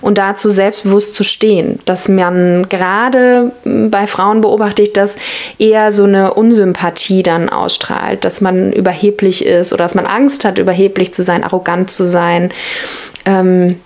Und 0.00 0.16
dazu 0.18 0.48
selbstbewusst 0.48 1.16
zu 1.16 1.24
stehen, 1.24 1.80
dass 1.86 2.08
man 2.08 2.68
gerade 2.68 3.50
bei 3.64 4.06
Frauen 4.06 4.42
beobachtet, 4.42 4.96
dass 4.96 5.16
eher 5.58 5.90
so 5.90 6.04
eine 6.04 6.34
Unsympathie 6.34 7.24
dann 7.24 7.48
ausstrahlt, 7.48 8.24
dass 8.24 8.40
man 8.40 8.72
überheblich 8.72 9.44
ist 9.44 9.72
oder 9.72 9.82
dass 9.82 9.96
man 9.96 10.06
Angst 10.06 10.44
hat, 10.44 10.58
überheblich 10.58 11.12
zu 11.12 11.24
sein, 11.24 11.42
arrogant 11.42 11.90
zu 11.90 12.06
sein. 12.06 12.52
Ähm, 13.24 13.80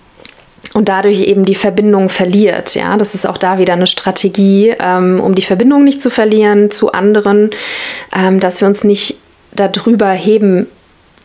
und 0.73 0.87
dadurch 0.87 1.21
eben 1.21 1.43
die 1.43 1.55
Verbindung 1.55 2.07
verliert. 2.07 2.75
Ja, 2.75 2.95
das 2.95 3.15
ist 3.15 3.27
auch 3.27 3.37
da 3.37 3.57
wieder 3.57 3.73
eine 3.73 3.87
Strategie, 3.87 4.73
ähm, 4.79 5.19
um 5.19 5.33
die 5.33 5.41
Verbindung 5.41 5.83
nicht 5.83 6.01
zu 6.01 6.11
verlieren 6.11 6.69
zu 6.69 6.91
anderen, 6.91 7.49
ähm, 8.15 8.39
dass 8.39 8.61
wir 8.61 8.67
uns 8.67 8.83
nicht 8.83 9.17
darüber 9.55 10.09
heben 10.09 10.67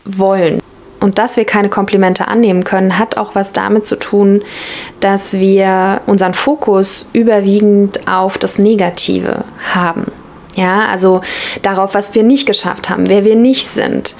wollen. 0.05 0.59
Und 0.99 1.19
dass 1.19 1.37
wir 1.37 1.45
keine 1.45 1.69
Komplimente 1.69 2.27
annehmen 2.27 2.63
können, 2.63 2.97
hat 2.97 3.17
auch 3.17 3.35
was 3.35 3.53
damit 3.53 3.85
zu 3.85 3.99
tun, 3.99 4.41
dass 4.99 5.33
wir 5.33 6.01
unseren 6.07 6.33
Fokus 6.33 7.07
überwiegend 7.13 8.07
auf 8.07 8.37
das 8.37 8.57
Negative 8.57 9.43
haben. 9.73 10.11
Ja, 10.57 10.87
also 10.87 11.21
darauf, 11.61 11.93
was 11.93 12.15
wir 12.15 12.23
nicht 12.23 12.47
geschafft 12.47 12.89
haben, 12.89 13.09
wer 13.09 13.23
wir 13.23 13.35
nicht 13.35 13.67
sind, 13.67 14.15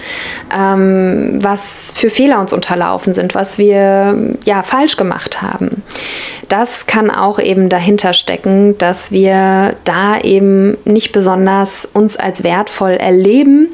ähm, 0.56 1.40
was 1.42 1.92
für 1.96 2.12
Fehler 2.12 2.40
uns 2.40 2.54
unterlaufen 2.54 3.16
sind, 3.16 3.34
was 3.34 3.58
wir 3.58 4.36
ja 4.46 4.62
falsch 4.62 4.98
gemacht 4.98 5.42
haben. 5.42 5.82
Das 6.48 6.86
kann 6.86 7.10
auch 7.10 7.40
eben 7.40 7.70
dahinter 7.70 8.14
stecken, 8.14 8.78
dass 8.78 9.12
wir 9.12 9.78
da 9.84 10.20
eben 10.20 10.78
nicht 10.86 11.12
besonders 11.12 11.90
uns 11.92 12.18
als 12.18 12.44
wertvoll 12.44 12.92
erleben, 12.92 13.70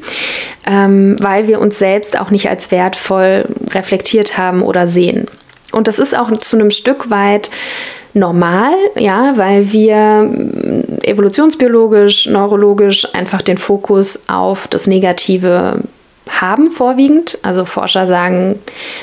ähm, 0.66 1.16
weil 1.20 1.46
wir 1.46 1.60
uns 1.60 1.78
selbst 1.78 2.18
auch 2.18 2.30
nicht 2.30 2.48
als 2.48 2.70
wertvoll 2.70 3.44
reflektiert 3.72 4.38
haben 4.38 4.62
oder 4.62 4.86
sehen. 4.86 5.26
Und 5.70 5.86
das 5.86 5.98
ist 5.98 6.16
auch 6.16 6.32
zu 6.38 6.56
einem 6.56 6.70
Stück 6.70 7.10
weit 7.10 7.50
normal, 8.14 8.72
ja, 8.96 9.32
weil 9.36 9.72
wir 9.72 10.22
mm, 10.22 11.00
evolutionsbiologisch, 11.02 12.26
neurologisch 12.26 13.12
einfach 13.14 13.42
den 13.42 13.58
Fokus 13.58 14.22
auf 14.28 14.68
das 14.68 14.86
Negative 14.86 15.82
haben 16.26 16.70
vorwiegend. 16.70 17.38
Also 17.42 17.64
Forscher 17.64 18.06
sagen 18.06 18.58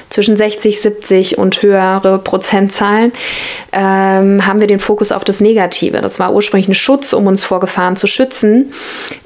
zwischen 0.10 0.38
60, 0.38 0.82
70 0.82 1.38
und 1.38 1.62
höhere 1.62 2.18
Prozentzahlen 2.20 3.12
ähm, 3.72 4.46
haben 4.46 4.60
wir 4.60 4.68
den 4.68 4.80
Fokus 4.80 5.12
auf 5.12 5.24
das 5.24 5.40
Negative. 5.40 6.02
Das 6.02 6.20
war 6.20 6.34
ursprünglich 6.34 6.68
ein 6.68 6.74
Schutz, 6.74 7.14
um 7.14 7.28
uns 7.28 7.44
vor 7.44 7.60
Gefahren 7.60 7.96
zu 7.96 8.08
schützen 8.08 8.74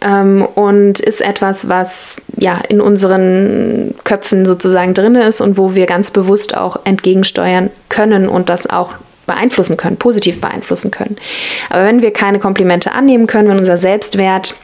ähm, 0.01 0.45
und 0.55 0.99
ist 0.99 1.21
etwas, 1.21 1.69
was 1.69 2.21
ja 2.37 2.57
in 2.67 2.81
unseren 2.81 3.95
Köpfen 4.03 4.45
sozusagen 4.45 4.93
drin 4.93 5.15
ist 5.15 5.39
und 5.39 5.57
wo 5.57 5.73
wir 5.73 5.85
ganz 5.85 6.11
bewusst 6.11 6.57
auch 6.57 6.79
entgegensteuern 6.83 7.69
können 7.87 8.27
und 8.27 8.49
das 8.49 8.69
auch 8.69 8.91
beeinflussen 9.25 9.77
können, 9.77 9.97
positiv 9.97 10.41
beeinflussen 10.41 10.91
können. 10.91 11.17
Aber 11.69 11.85
wenn 11.85 12.01
wir 12.01 12.11
keine 12.11 12.39
Komplimente 12.39 12.91
annehmen 12.91 13.27
können, 13.27 13.49
wenn 13.49 13.59
unser 13.59 13.77
Selbstwert 13.77 14.55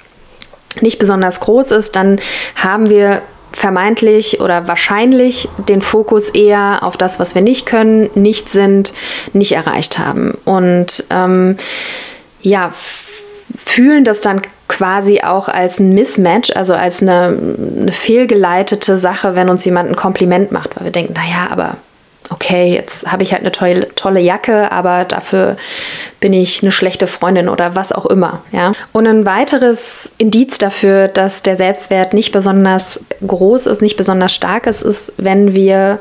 nicht 0.82 1.00
besonders 1.00 1.40
groß 1.40 1.72
ist, 1.72 1.96
dann 1.96 2.20
haben 2.56 2.90
wir 2.90 3.22
vermeintlich 3.54 4.40
oder 4.40 4.68
wahrscheinlich 4.68 5.50
den 5.68 5.82
Fokus 5.82 6.30
eher 6.30 6.80
auf 6.84 6.96
das, 6.96 7.20
was 7.20 7.36
wir 7.36 7.42
nicht 7.42 7.66
können, 7.66 8.10
nicht 8.16 8.50
sind, 8.50 8.94
nicht 9.34 9.52
erreicht 9.52 10.00
haben. 10.00 10.38
Und 10.46 11.04
ähm, 11.10 11.58
ja, 12.42 12.72
fühlen 12.74 14.04
das 14.06 14.22
dann 14.22 14.42
quasi 14.68 15.22
auch 15.22 15.50
als 15.50 15.80
ein 15.80 15.94
Mismatch, 15.94 16.56
also 16.56 16.74
als 16.74 17.02
eine, 17.02 17.38
eine 17.78 17.92
fehlgeleitete 17.92 18.98
Sache, 18.98 19.36
wenn 19.36 19.50
uns 19.50 19.66
jemand 19.66 19.90
ein 19.90 19.96
Kompliment 19.96 20.54
macht, 20.54 20.78
weil 20.78 20.86
wir 20.86 20.92
denken, 20.92 21.14
naja, 21.14 21.50
aber 21.50 21.76
okay, 22.32 22.74
jetzt 22.74 23.12
habe 23.12 23.24
ich 23.24 23.34
halt 23.34 23.42
eine 23.42 23.52
tolle, 23.52 23.90
tolle 23.96 24.20
Jacke, 24.20 24.72
aber 24.72 25.04
dafür 25.04 25.58
bin 26.20 26.34
ich 26.34 26.64
eine 26.64 26.72
schlechte 26.72 27.08
Freundin 27.08 27.50
oder 27.50 27.76
was 27.76 27.92
auch 27.92 28.06
immer. 28.06 28.42
Ja? 28.52 28.72
Und 28.94 29.06
ein 29.06 29.26
weiteres 29.26 30.12
Indiz 30.18 30.58
dafür, 30.58 31.08
dass 31.08 31.44
der 31.44 31.58
Selbstwert 31.58 32.14
nicht 32.14 32.32
besonders 32.32 33.00
groß 33.26 33.66
ist, 33.66 33.82
nicht 33.82 33.98
besonders 33.98 34.34
stark 34.34 34.66
ist, 34.66 34.82
ist, 34.82 35.14
wenn 35.18 35.54
wir 35.54 36.00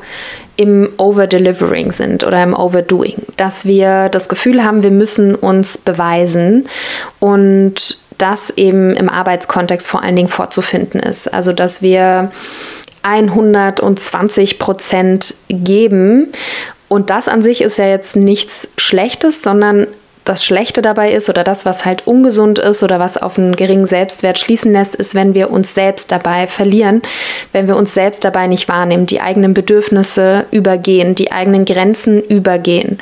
im 0.55 0.89
Overdelivering 0.97 1.91
sind 1.91 2.23
oder 2.23 2.41
im 2.43 2.53
Overdoing. 2.53 3.15
Dass 3.35 3.65
wir 3.65 4.09
das 4.09 4.29
Gefühl 4.29 4.63
haben, 4.63 4.83
wir 4.83 4.91
müssen 4.91 5.35
uns 5.35 5.77
beweisen 5.77 6.67
und 7.19 7.97
das 8.17 8.51
eben 8.51 8.95
im 8.95 9.09
Arbeitskontext 9.09 9.87
vor 9.87 10.03
allen 10.03 10.15
Dingen 10.15 10.27
vorzufinden 10.27 10.99
ist. 10.99 11.33
Also 11.33 11.53
dass 11.53 11.81
wir 11.81 12.31
120 13.03 14.59
Prozent 14.59 15.35
geben. 15.49 16.31
Und 16.87 17.09
das 17.09 17.27
an 17.27 17.41
sich 17.41 17.61
ist 17.61 17.77
ja 17.77 17.87
jetzt 17.87 18.15
nichts 18.15 18.69
Schlechtes, 18.77 19.41
sondern 19.41 19.87
das 20.23 20.45
Schlechte 20.45 20.81
dabei 20.81 21.13
ist 21.13 21.29
oder 21.29 21.43
das, 21.43 21.65
was 21.65 21.83
halt 21.83 22.05
ungesund 22.05 22.59
ist 22.59 22.83
oder 22.83 22.99
was 22.99 23.17
auf 23.17 23.37
einen 23.39 23.55
geringen 23.55 23.87
Selbstwert 23.87 24.37
schließen 24.37 24.71
lässt, 24.71 24.95
ist, 24.95 25.15
wenn 25.15 25.33
wir 25.33 25.49
uns 25.49 25.73
selbst 25.73 26.11
dabei 26.11 26.45
verlieren, 26.47 27.01
wenn 27.53 27.67
wir 27.67 27.75
uns 27.75 27.93
selbst 27.93 28.23
dabei 28.23 28.47
nicht 28.47 28.69
wahrnehmen, 28.69 29.07
die 29.07 29.21
eigenen 29.21 29.53
Bedürfnisse 29.53 30.45
übergehen, 30.51 31.15
die 31.15 31.31
eigenen 31.31 31.65
Grenzen 31.65 32.21
übergehen 32.21 32.99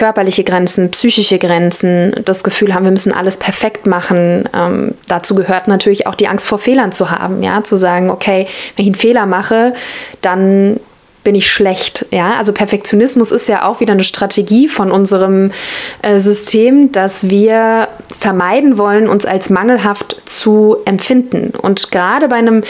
körperliche 0.00 0.44
Grenzen, 0.44 0.90
psychische 0.92 1.38
Grenzen, 1.38 2.14
das 2.24 2.42
Gefühl 2.42 2.74
haben, 2.74 2.84
wir 2.84 2.90
müssen 2.90 3.12
alles 3.12 3.36
perfekt 3.36 3.86
machen. 3.86 4.48
Ähm, 4.54 4.94
dazu 5.08 5.34
gehört 5.34 5.68
natürlich 5.68 6.06
auch 6.06 6.14
die 6.14 6.26
Angst 6.26 6.48
vor 6.48 6.58
Fehlern 6.58 6.90
zu 6.90 7.10
haben, 7.10 7.42
ja, 7.42 7.62
zu 7.64 7.76
sagen, 7.76 8.08
okay, 8.08 8.46
wenn 8.76 8.84
ich 8.84 8.92
einen 8.92 8.94
Fehler 8.94 9.26
mache, 9.26 9.74
dann 10.22 10.80
bin 11.22 11.34
ich 11.34 11.52
schlecht. 11.52 12.06
Ja, 12.12 12.32
also 12.38 12.54
Perfektionismus 12.54 13.30
ist 13.30 13.46
ja 13.46 13.66
auch 13.66 13.80
wieder 13.80 13.92
eine 13.92 14.02
Strategie 14.02 14.68
von 14.68 14.90
unserem 14.90 15.52
äh, 16.00 16.18
System, 16.18 16.92
dass 16.92 17.28
wir 17.28 17.88
vermeiden 18.08 18.78
wollen, 18.78 19.06
uns 19.06 19.26
als 19.26 19.50
mangelhaft 19.50 20.22
zu 20.24 20.78
empfinden. 20.86 21.52
Und 21.60 21.90
gerade 21.90 22.28
bei 22.28 22.36
einem 22.36 22.64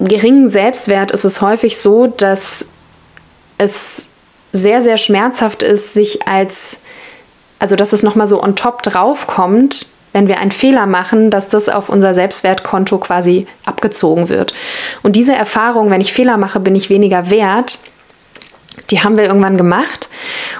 geringen 0.00 0.48
Selbstwert 0.48 1.10
ist 1.10 1.26
es 1.26 1.42
häufig 1.42 1.76
so, 1.76 2.06
dass 2.06 2.66
es 3.58 4.08
sehr, 4.56 4.82
sehr 4.82 4.96
schmerzhaft 4.96 5.62
ist, 5.62 5.94
sich 5.94 6.26
als, 6.26 6.78
also 7.58 7.76
dass 7.76 7.92
es 7.92 8.02
nochmal 8.02 8.26
so 8.26 8.42
on 8.42 8.56
top 8.56 8.82
drauf 8.82 9.26
kommt, 9.26 9.86
wenn 10.12 10.28
wir 10.28 10.38
einen 10.38 10.50
Fehler 10.50 10.86
machen, 10.86 11.30
dass 11.30 11.50
das 11.50 11.68
auf 11.68 11.90
unser 11.90 12.14
Selbstwertkonto 12.14 12.98
quasi 12.98 13.46
abgezogen 13.66 14.28
wird. 14.30 14.54
Und 15.02 15.14
diese 15.14 15.34
Erfahrung, 15.34 15.90
wenn 15.90 16.00
ich 16.00 16.12
Fehler 16.12 16.38
mache, 16.38 16.58
bin 16.58 16.74
ich 16.74 16.88
weniger 16.88 17.28
wert, 17.28 17.78
die 18.90 19.02
haben 19.02 19.16
wir 19.16 19.24
irgendwann 19.24 19.56
gemacht 19.56 20.08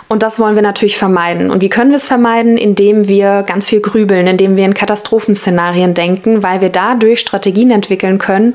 und 0.08 0.22
das 0.22 0.38
wollen 0.38 0.54
wir 0.54 0.62
natürlich 0.62 0.96
vermeiden. 0.96 1.50
Und 1.50 1.62
wie 1.62 1.68
können 1.68 1.90
wir 1.90 1.96
es 1.96 2.06
vermeiden? 2.06 2.56
Indem 2.56 3.08
wir 3.08 3.42
ganz 3.42 3.68
viel 3.68 3.80
grübeln, 3.80 4.26
indem 4.26 4.56
wir 4.56 4.64
in 4.64 4.74
Katastrophenszenarien 4.74 5.94
denken, 5.94 6.42
weil 6.42 6.60
wir 6.60 6.70
dadurch 6.70 7.20
Strategien 7.20 7.70
entwickeln 7.70 8.18
können, 8.18 8.54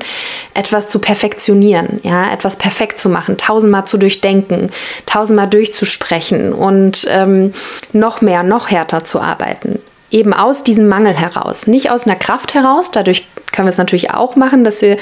etwas 0.54 0.88
zu 0.88 0.98
perfektionieren, 0.98 2.00
ja, 2.02 2.32
etwas 2.32 2.56
perfekt 2.56 2.98
zu 2.98 3.08
machen, 3.08 3.36
tausendmal 3.36 3.86
zu 3.86 3.98
durchdenken, 3.98 4.70
tausendmal 5.06 5.48
durchzusprechen 5.48 6.52
und 6.52 7.06
ähm, 7.08 7.52
noch 7.92 8.20
mehr, 8.20 8.42
noch 8.42 8.70
härter 8.70 9.04
zu 9.04 9.20
arbeiten 9.20 9.78
eben 10.12 10.32
aus 10.32 10.62
diesem 10.62 10.88
Mangel 10.88 11.14
heraus, 11.14 11.66
nicht 11.66 11.90
aus 11.90 12.06
einer 12.06 12.16
Kraft 12.16 12.54
heraus. 12.54 12.90
Dadurch 12.90 13.26
können 13.50 13.66
wir 13.66 13.70
es 13.70 13.78
natürlich 13.78 14.12
auch 14.12 14.36
machen, 14.36 14.62
dass 14.62 14.82
wir 14.82 14.98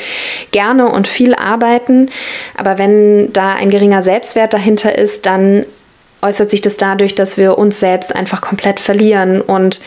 gerne 0.52 0.88
und 0.88 1.08
viel 1.08 1.34
arbeiten. 1.34 2.10
Aber 2.56 2.78
wenn 2.78 3.32
da 3.32 3.52
ein 3.52 3.70
geringer 3.70 4.02
Selbstwert 4.02 4.54
dahinter 4.54 4.96
ist, 4.96 5.26
dann 5.26 5.66
äußert 6.22 6.50
sich 6.50 6.60
das 6.60 6.76
dadurch, 6.76 7.14
dass 7.14 7.36
wir 7.36 7.58
uns 7.58 7.80
selbst 7.80 8.14
einfach 8.14 8.40
komplett 8.40 8.78
verlieren 8.78 9.40
und 9.40 9.80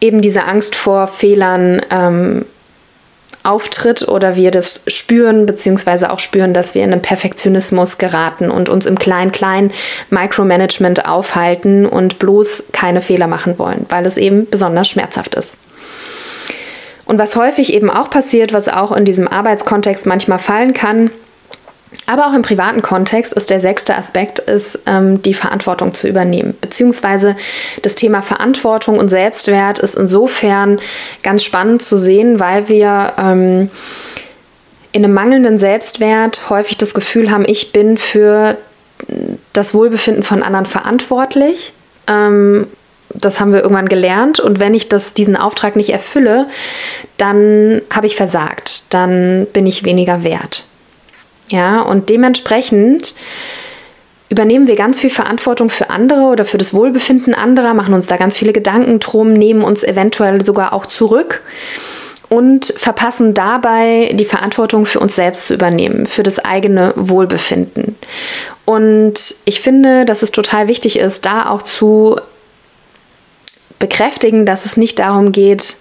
eben 0.00 0.20
diese 0.20 0.44
Angst 0.44 0.74
vor 0.74 1.06
Fehlern 1.06 1.80
ähm, 1.90 2.44
auftritt 3.42 4.06
oder 4.06 4.36
wir 4.36 4.50
das 4.50 4.82
spüren, 4.86 5.46
beziehungsweise 5.46 6.10
auch 6.10 6.18
spüren, 6.18 6.54
dass 6.54 6.74
wir 6.74 6.84
in 6.84 6.92
einen 6.92 7.02
Perfektionismus 7.02 7.98
geraten 7.98 8.50
und 8.50 8.68
uns 8.68 8.86
im 8.86 8.98
Klein-Klein 8.98 9.72
Micromanagement 10.10 11.06
aufhalten 11.06 11.86
und 11.86 12.18
bloß 12.18 12.64
keine 12.72 13.00
Fehler 13.00 13.26
machen 13.26 13.58
wollen, 13.58 13.86
weil 13.88 14.04
es 14.06 14.16
eben 14.16 14.48
besonders 14.48 14.88
schmerzhaft 14.88 15.34
ist. 15.34 15.56
Und 17.06 17.18
was 17.18 17.34
häufig 17.34 17.72
eben 17.72 17.90
auch 17.90 18.10
passiert, 18.10 18.52
was 18.52 18.68
auch 18.68 18.92
in 18.92 19.04
diesem 19.04 19.26
Arbeitskontext 19.26 20.06
manchmal 20.06 20.38
fallen 20.38 20.74
kann, 20.74 21.10
aber 22.06 22.26
auch 22.26 22.34
im 22.34 22.42
privaten 22.42 22.82
Kontext 22.82 23.32
ist 23.32 23.50
der 23.50 23.60
sechste 23.60 23.96
Aspekt, 23.96 24.40
ist, 24.40 24.80
ähm, 24.86 25.22
die 25.22 25.34
Verantwortung 25.34 25.94
zu 25.94 26.08
übernehmen. 26.08 26.56
Beziehungsweise 26.60 27.36
das 27.82 27.94
Thema 27.94 28.22
Verantwortung 28.22 28.98
und 28.98 29.08
Selbstwert 29.08 29.78
ist 29.78 29.94
insofern 29.94 30.80
ganz 31.22 31.44
spannend 31.44 31.82
zu 31.82 31.96
sehen, 31.96 32.40
weil 32.40 32.68
wir 32.68 33.12
ähm, 33.18 33.70
in 34.92 35.04
einem 35.04 35.14
mangelnden 35.14 35.58
Selbstwert 35.58 36.50
häufig 36.50 36.78
das 36.78 36.94
Gefühl 36.94 37.30
haben, 37.30 37.44
ich 37.46 37.72
bin 37.72 37.96
für 37.96 38.56
das 39.52 39.74
Wohlbefinden 39.74 40.22
von 40.22 40.42
anderen 40.42 40.66
verantwortlich. 40.66 41.72
Ähm, 42.06 42.66
das 43.12 43.40
haben 43.40 43.52
wir 43.52 43.62
irgendwann 43.62 43.88
gelernt 43.88 44.38
und 44.40 44.60
wenn 44.60 44.74
ich 44.74 44.88
das, 44.88 45.14
diesen 45.14 45.36
Auftrag 45.36 45.74
nicht 45.74 45.90
erfülle, 45.90 46.46
dann 47.18 47.82
habe 47.90 48.06
ich 48.06 48.14
versagt, 48.14 48.84
dann 48.90 49.46
bin 49.52 49.66
ich 49.66 49.84
weniger 49.84 50.22
wert. 50.22 50.64
Ja, 51.50 51.82
und 51.82 52.08
dementsprechend 52.10 53.14
übernehmen 54.28 54.68
wir 54.68 54.76
ganz 54.76 55.00
viel 55.00 55.10
Verantwortung 55.10 55.70
für 55.70 55.90
andere 55.90 56.22
oder 56.22 56.44
für 56.44 56.58
das 56.58 56.72
Wohlbefinden 56.72 57.34
anderer, 57.34 57.74
machen 57.74 57.94
uns 57.94 58.06
da 58.06 58.16
ganz 58.16 58.36
viele 58.36 58.52
Gedanken 58.52 59.00
drum, 59.00 59.32
nehmen 59.32 59.62
uns 59.62 59.82
eventuell 59.82 60.44
sogar 60.44 60.72
auch 60.72 60.86
zurück 60.86 61.42
und 62.28 62.72
verpassen 62.76 63.34
dabei 63.34 64.12
die 64.14 64.24
Verantwortung 64.24 64.86
für 64.86 65.00
uns 65.00 65.16
selbst 65.16 65.46
zu 65.48 65.54
übernehmen, 65.54 66.06
für 66.06 66.22
das 66.22 66.38
eigene 66.38 66.92
Wohlbefinden. 66.94 67.96
Und 68.64 69.34
ich 69.44 69.60
finde, 69.60 70.04
dass 70.04 70.22
es 70.22 70.30
total 70.30 70.68
wichtig 70.68 71.00
ist, 71.00 71.26
da 71.26 71.50
auch 71.50 71.62
zu 71.62 72.16
bekräftigen, 73.80 74.46
dass 74.46 74.64
es 74.64 74.76
nicht 74.76 75.00
darum 75.00 75.32
geht, 75.32 75.76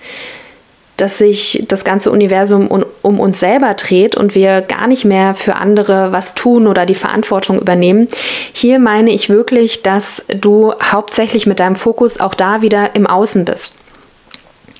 dass 1.01 1.17
sich 1.17 1.63
das 1.67 1.83
ganze 1.83 2.11
Universum 2.11 2.67
um, 2.67 2.85
um, 3.01 3.19
uns 3.19 3.39
selber 3.39 3.73
dreht 3.73 4.15
und 4.15 4.35
wir 4.35 4.61
gar 4.61 4.87
nicht 4.87 5.05
mehr 5.05 5.33
für 5.33 5.55
andere 5.55 6.11
was 6.11 6.35
tun 6.35 6.67
oder 6.67 6.85
die 6.85 6.95
Verantwortung 6.95 7.59
übernehmen. 7.59 8.07
Hier 8.53 8.79
meine 8.79 9.11
ich 9.11 9.29
wirklich, 9.29 9.81
dass 9.81 10.25
du 10.27 10.73
hauptsächlich 10.81 11.47
mit 11.47 11.59
deinem 11.59 11.75
Fokus 11.75 12.19
auch 12.19 12.33
da 12.33 12.61
wieder 12.61 12.95
im 12.95 13.07
Außen 13.07 13.45
bist 13.45 13.75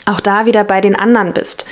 auch 0.06 0.20
da 0.20 0.46
wieder 0.46 0.64
bei 0.64 0.82
den 0.82 0.96
anderen 0.96 1.34
bist. 1.34 1.66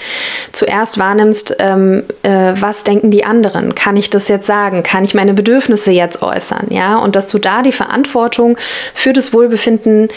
Zuerst 0.52 1.00
wahrnimmst, 1.00 1.56
ähm, 1.60 2.04
äh, 2.22 2.54
was 2.56 2.84
denken 2.84 3.10
die 3.10 3.26
anderen? 3.26 3.74
Kann 3.74 3.98
ich 3.98 4.10
das 4.10 4.28
jetzt 4.28 4.46
sagen? 4.46 4.84
Kann 4.84 5.04
ich 5.04 5.16
meine 5.16 5.34
Bedürfnisse 5.34 5.92
jetzt 5.92 6.22
äußern? 6.22 6.68
Ja, 6.70 6.98
und 6.98 7.16
dass 7.16 7.30
du 7.30 7.40
da 7.40 7.64
die 7.64 7.72
Verantwortung 7.72 8.58
für 8.94 9.12
das 9.12 9.34
Wohlbefinden 9.34 10.10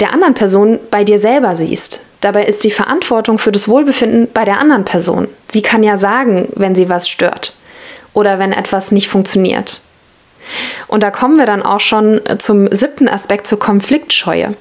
der 0.00 0.12
anderen 0.12 0.34
Person 0.34 0.78
bei 0.90 1.04
dir 1.04 1.18
selber 1.18 1.56
siehst. 1.56 2.04
Dabei 2.26 2.46
ist 2.46 2.64
die 2.64 2.72
Verantwortung 2.72 3.38
für 3.38 3.52
das 3.52 3.68
Wohlbefinden 3.68 4.26
bei 4.34 4.44
der 4.44 4.58
anderen 4.58 4.84
Person. 4.84 5.28
Sie 5.48 5.62
kann 5.62 5.84
ja 5.84 5.96
sagen, 5.96 6.48
wenn 6.56 6.74
sie 6.74 6.88
was 6.88 7.08
stört 7.08 7.54
oder 8.14 8.40
wenn 8.40 8.50
etwas 8.52 8.90
nicht 8.90 9.08
funktioniert. 9.08 9.80
Und 10.88 11.04
da 11.04 11.12
kommen 11.12 11.38
wir 11.38 11.46
dann 11.46 11.62
auch 11.62 11.78
schon 11.78 12.20
zum 12.38 12.66
siebten 12.74 13.06
Aspekt 13.08 13.46
zur 13.46 13.60
Konfliktscheue. 13.60 14.56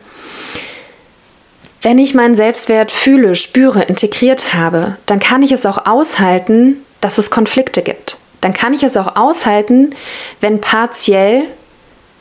Wenn 1.82 1.98
ich 1.98 2.14
meinen 2.14 2.36
Selbstwert 2.36 2.92
fühle, 2.92 3.36
spüre, 3.36 3.82
integriert 3.82 4.54
habe, 4.54 4.98
dann 5.08 5.20
kann 5.20 5.42
ich 5.42 5.52
es 5.52 5.66
auch 5.66 5.88
aushalten, 5.88 6.86
dass 7.02 7.18
es 7.18 7.32
Konflikte 7.32 7.82
gibt. 7.82 8.20
Dann 8.42 8.54
kann 8.54 8.76
ich 8.76 8.84
es 8.84 8.96
auch 8.96 9.16
aushalten, 9.16 9.96
wenn 10.40 10.62
partiell 10.62 11.46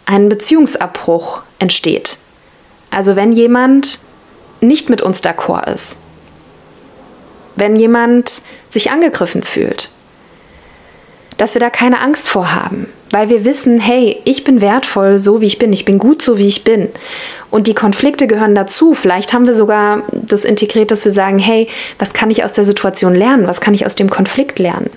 ein 0.07 0.31
Beziehungsabbruch 0.31 1.43
entsteht. 1.59 2.17
Also 2.91 3.15
wenn 3.15 3.33
jemand 3.33 3.99
nicht 4.67 4.91
mit 4.91 5.03
uns 5.03 5.23
d'accord 5.23 5.73
ist. 5.73 5.99
Wenn 7.57 7.77
jemand 7.77 8.43
sich 8.69 8.91
angegriffen 8.91 9.43
fühlt. 9.43 9.91
Dass 11.37 11.55
wir 11.55 11.61
da 11.61 11.71
keine 11.71 12.01
Angst 12.01 12.29
vor 12.29 12.55
haben, 12.55 12.89
weil 13.11 13.29
wir 13.29 13.45
wissen, 13.45 13.81
hey, 13.81 14.21
ich 14.25 14.45
bin 14.45 14.61
wertvoll, 14.61 15.19
so 15.19 15.41
wie 15.41 15.47
ich 15.47 15.59
bin, 15.59 15.73
ich 15.73 15.85
bin 15.85 15.99
gut, 15.99 16.23
so 16.23 16.39
wie 16.39 16.47
ich 16.47 16.65
bin. 16.65 16.89
Und 17.51 17.67
die 17.67 17.75
Konflikte 17.75 18.27
gehören 18.27 18.55
dazu. 18.55 18.95
Vielleicht 18.95 19.33
haben 19.33 19.47
wir 19.47 19.55
sogar 19.55 20.03
das 20.13 20.45
integriert, 20.45 20.91
dass 20.91 21.05
wir 21.05 21.13
sagen, 21.13 21.39
hey, 21.39 21.69
was 21.99 22.13
kann 22.13 22.31
ich 22.31 22.45
aus 22.45 22.53
der 22.55 22.65
Situation 22.65 23.15
lernen? 23.15 23.47
Was 23.47 23.61
kann 23.61 23.75
ich 23.75 23.87
aus 23.87 23.95
dem 23.95 24.11
Konflikt 24.11 24.59
lernen? 24.59 24.91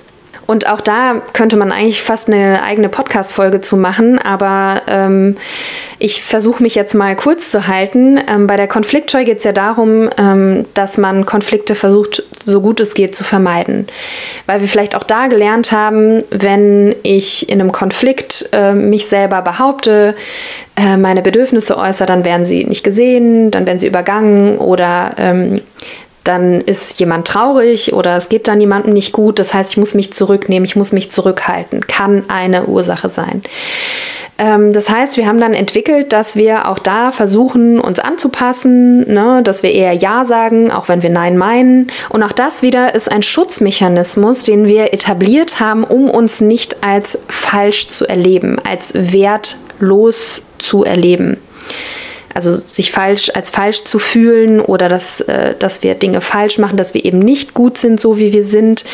Und 0.48 0.72
auch 0.72 0.80
da 0.80 1.22
könnte 1.34 1.58
man 1.58 1.74
eigentlich 1.74 2.02
fast 2.02 2.30
eine 2.30 2.64
eigene 2.64 2.88
Podcast-Folge 2.88 3.60
zu 3.60 3.76
machen, 3.76 4.18
aber 4.18 4.82
ähm, 4.88 5.36
ich 6.00 6.24
versuche 6.24 6.64
mich 6.64 6.74
jetzt 6.74 6.96
mal 6.96 7.18
kurz 7.18 7.52
zu 7.52 7.68
halten. 7.68 8.18
Ähm, 8.30 8.48
bei 8.48 8.56
der 8.56 8.70
Konfliktscheu 8.70 9.26
geht 9.26 9.40
es 9.40 9.44
ja 9.44 9.52
darum, 9.52 10.10
ähm, 10.18 10.66
dass 10.74 10.98
man 10.98 11.26
Konflikte 11.26 11.76
versucht, 11.76 12.24
so 12.44 12.62
gut 12.62 12.80
es 12.80 12.94
geht, 12.94 13.14
zu 13.14 13.26
vermeiden. 13.26 13.88
Weil 14.46 14.62
wir 14.62 14.70
vielleicht 14.70 14.96
auch 14.96 15.04
da 15.04 15.28
gelernt 15.28 15.74
haben, 15.74 16.24
wenn 16.30 16.96
ich 17.04 17.50
in 17.50 17.60
einem 17.60 17.74
Konflikt 17.74 18.50
äh, 18.54 18.74
mich 18.74 19.08
selber 19.08 19.42
behaupte, 19.42 20.16
äh, 20.78 20.96
meine 20.96 21.22
Bedürfnisse 21.22 21.78
äußere, 21.78 22.08
dann 22.08 22.24
werden 22.24 22.46
sie 22.46 22.64
nicht 22.64 22.86
gesehen, 22.86 23.52
dann 23.52 23.68
werden 23.68 23.80
sie 23.80 23.88
übergangen 23.88 24.60
oder 24.60 25.12
ähm, 25.18 25.62
dann 26.28 26.62
ist 26.62 27.00
jemand 27.00 27.28
traurig 27.28 27.94
oder 27.94 28.18
es 28.18 28.30
geht 28.30 28.48
dann 28.48 28.60
jemandem 28.60 28.94
nicht 28.94 29.14
gut. 29.14 29.40
Das 29.40 29.54
heißt, 29.54 29.72
ich 29.72 29.78
muss 29.78 29.94
mich 29.94 30.14
zurücknehmen, 30.14 30.66
ich 30.66 30.76
muss 30.76 30.92
mich 30.92 31.12
zurückhalten. 31.12 31.88
Kann 31.88 32.24
eine 32.30 32.66
Ursache 32.66 33.10
sein. 33.10 33.42
Ähm, 34.38 34.74
das 34.74 34.90
heißt, 34.90 35.18
wir 35.18 35.28
haben 35.28 35.40
dann 35.40 35.54
entwickelt, 35.54 36.14
dass 36.14 36.36
wir 36.36 36.68
auch 36.70 36.80
da 36.80 37.12
versuchen, 37.12 37.80
uns 37.80 38.00
anzupassen, 38.00 39.12
ne? 39.12 39.42
dass 39.44 39.64
wir 39.64 39.72
eher 39.72 39.94
Ja 39.94 40.26
sagen, 40.26 40.72
auch 40.72 40.90
wenn 40.90 41.02
wir 41.02 41.10
Nein 41.10 41.38
meinen. 41.38 41.88
Und 42.10 42.24
auch 42.24 42.34
das 42.34 42.62
wieder 42.62 42.94
ist 42.94 43.12
ein 43.12 43.24
Schutzmechanismus, 43.24 44.44
den 44.44 44.68
wir 44.68 44.94
etabliert 44.94 45.60
haben, 45.60 45.84
um 45.84 46.10
uns 46.10 46.42
nicht 46.42 46.84
als 46.84 47.20
falsch 47.28 47.88
zu 47.88 48.08
erleben, 48.08 48.58
als 48.64 48.94
wertlos 48.94 50.44
zu 50.58 50.84
erleben 50.84 51.38
also 52.38 52.56
sich 52.56 52.92
falsch 52.92 53.32
als 53.34 53.50
falsch 53.50 53.84
zu 53.84 53.98
fühlen 53.98 54.62
oder 54.62 54.90
dass, 54.90 55.22
äh, 55.22 55.56
dass 55.58 55.82
wir 55.82 55.96
Dinge 55.96 56.22
falsch 56.22 56.60
machen, 56.60 56.78
dass 56.78 56.94
wir 56.94 57.04
eben 57.04 57.18
nicht 57.18 57.56
gut 57.56 57.80
sind, 57.80 58.00
so 58.00 58.20
wie 58.20 58.32
wir 58.32 58.44
sind. 58.44 58.86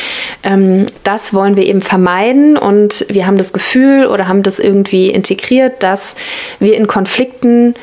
Ähm, 0.44 0.86
das 1.04 1.34
wollen 1.34 1.58
wir 1.58 1.66
eben 1.66 1.82
vermeiden 1.82 2.56
und 2.58 3.06
wir 3.10 3.28
haben 3.28 3.38
das 3.38 3.52
Gefühl 3.52 4.06
oder 4.06 4.30
haben 4.30 4.44
das 4.44 4.60
irgendwie 4.60 5.10
integriert, 5.10 5.84
dass 5.84 6.16
wir 6.60 6.78
in 6.78 6.88
Konflikten 6.88 7.76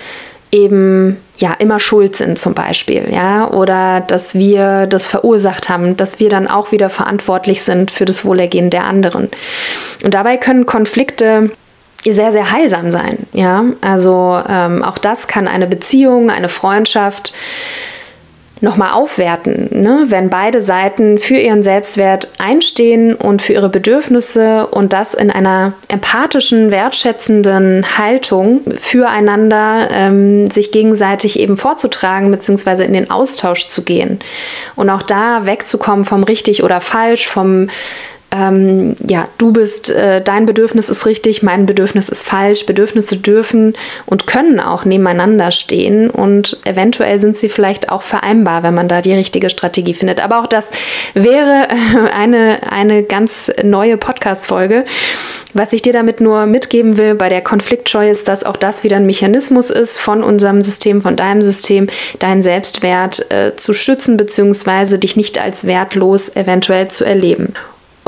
eben 0.51 1.19
ja 1.37 1.53
immer 1.59 1.79
schuld 1.79 2.17
sind 2.17 2.39
zum 2.39 2.55
Beispiel, 2.55 3.09
ja, 3.13 3.51
oder 3.51 4.01
dass 4.01 4.35
wir 4.35 4.87
das 4.87 5.07
verursacht 5.07 5.69
haben, 5.69 5.95
dass 5.99 6.21
wir 6.21 6.31
dann 6.31 6.49
auch 6.49 6.73
wieder 6.73 6.89
verantwortlich 6.89 7.63
sind 7.63 7.91
für 7.91 8.07
das 8.07 8.25
Wohlergehen 8.25 8.71
der 8.71 8.85
anderen. 8.85 9.29
Und 10.03 10.15
dabei 10.15 10.39
können 10.39 10.65
Konflikte 10.65 11.51
sehr, 12.05 12.33
sehr 12.33 12.51
heilsam 12.51 12.91
sein. 12.91 13.27
Ja, 13.33 13.65
also 13.81 14.41
ähm, 14.49 14.83
auch 14.83 14.99
das 14.99 15.29
kann 15.29 15.49
eine 15.49 15.67
Beziehung, 15.67 16.31
eine 16.31 16.49
Freundschaft 16.49 17.33
nochmal 18.63 18.93
aufwerten, 18.93 19.69
ne? 19.71 20.07
wenn 20.09 20.29
beide 20.29 20.61
Seiten 20.61 21.19
für 21.19 21.37
ihren 21.37 21.63
Selbstwert 21.63 22.33
einstehen 22.39 23.15
und 23.15 23.41
für 23.41 23.55
ihre 23.55 23.71
Bedürfnisse 23.71 24.67
und 24.67 24.93
das 24.93 25.15
in 25.15 25.31
einer 25.31 25.73
empathischen, 25.89 26.71
wertschätzenden 26.71 27.99
Haltung 27.99 28.61
füreinander 28.79 29.89
ähm, 29.91 30.51
sich 30.51 30.73
gegenseitig 30.73 31.39
eben 31.39 31.57
vorzutragen 31.57 32.31
bzw. 32.31 32.85
in 32.85 32.93
den 32.93 33.11
Austausch 33.11 33.67
zu 33.67 33.83
gehen 33.83 34.19
und 34.77 34.91
auch 34.91 35.03
da 35.03 35.47
wegzukommen 35.47 36.05
vom 36.05 36.23
richtig 36.23 36.63
oder 36.63 36.81
falsch, 36.83 37.29
vom 37.29 37.69
ähm, 38.33 38.95
ja, 39.09 39.29
du 39.39 39.53
bist, 39.53 39.91
äh, 39.91 40.23
dein 40.23 40.47
Bedürfnis 40.47 40.89
ist 40.89 41.05
richtig, 41.05 41.43
mein 41.43 41.67
Bedürfnis 41.67 42.09
ist 42.09 42.25
falsch. 42.25 42.65
Bedürfnisse 42.65 43.17
dürfen 43.17 43.75
und 44.07 44.27
können 44.27 44.61
auch 44.61 44.85
nebeneinander 44.85 45.51
stehen 45.51 46.11
und 46.11 46.59
eventuell 46.65 47.19
sind 47.19 47.37
sie 47.37 47.49
vielleicht 47.49 47.89
auch 47.89 48.03
vereinbar, 48.03 48.63
wenn 48.63 48.75
man 48.75 48.87
da 48.87 49.03
die 49.03 49.15
richtige 49.15 49.51
Strategie 49.51 49.95
findet. 49.95 50.23
Aber 50.23 50.41
auch 50.41 50.47
das 50.47 50.71
wäre 51.15 51.69
eine, 52.15 52.71
eine 52.71 53.03
ganz 53.03 53.51
neue 53.65 53.97
Podcast-Folge. 53.97 54.85
Was 55.53 55.73
ich 55.73 55.83
dir 55.83 55.93
damit 55.93 56.21
nur 56.21 56.47
mitgeben 56.47 56.97
will 56.97 57.17
bei 57.17 57.29
der 57.29 57.41
Konfliktscheu 57.41 58.09
ist, 58.09 58.29
dass 58.29 58.45
auch 58.45 58.57
das 58.57 58.85
wieder 58.85 58.97
ein 58.97 59.07
Mechanismus 59.07 59.71
ist 59.71 59.99
von 59.99 60.23
unserem 60.23 60.63
System, 60.63 61.01
von 61.01 61.17
deinem 61.17 61.43
System, 61.43 61.89
deinen 62.21 62.43
Selbstwert 62.43 63.29
äh, 63.33 63.57
zu 63.57 63.73
schützen 63.73 64.17
bzw. 64.17 64.99
dich 64.99 65.17
nicht 65.17 65.41
als 65.41 65.67
wertlos 65.67 66.37
eventuell 66.37 66.89
zu 66.89 67.05
erleben. 67.05 67.55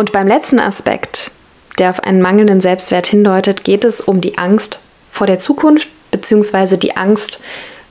Und 0.03 0.11
beim 0.11 0.27
letzten 0.27 0.59
Aspekt, 0.59 1.31
der 1.79 1.91
auf 1.91 2.01
einen 2.01 2.21
mangelnden 2.21 2.61
Selbstwert 2.61 3.07
hindeutet, 3.07 3.63
geht 3.63 3.85
es 3.85 4.01
um 4.01 4.21
die 4.21 4.37
Angst 4.37 4.81
vor 5.13 5.29
der 5.29 5.39
Zukunft 5.39 5.87
bzw. 6.11 6.77
die 6.77 6.97
Angst, 6.97 7.39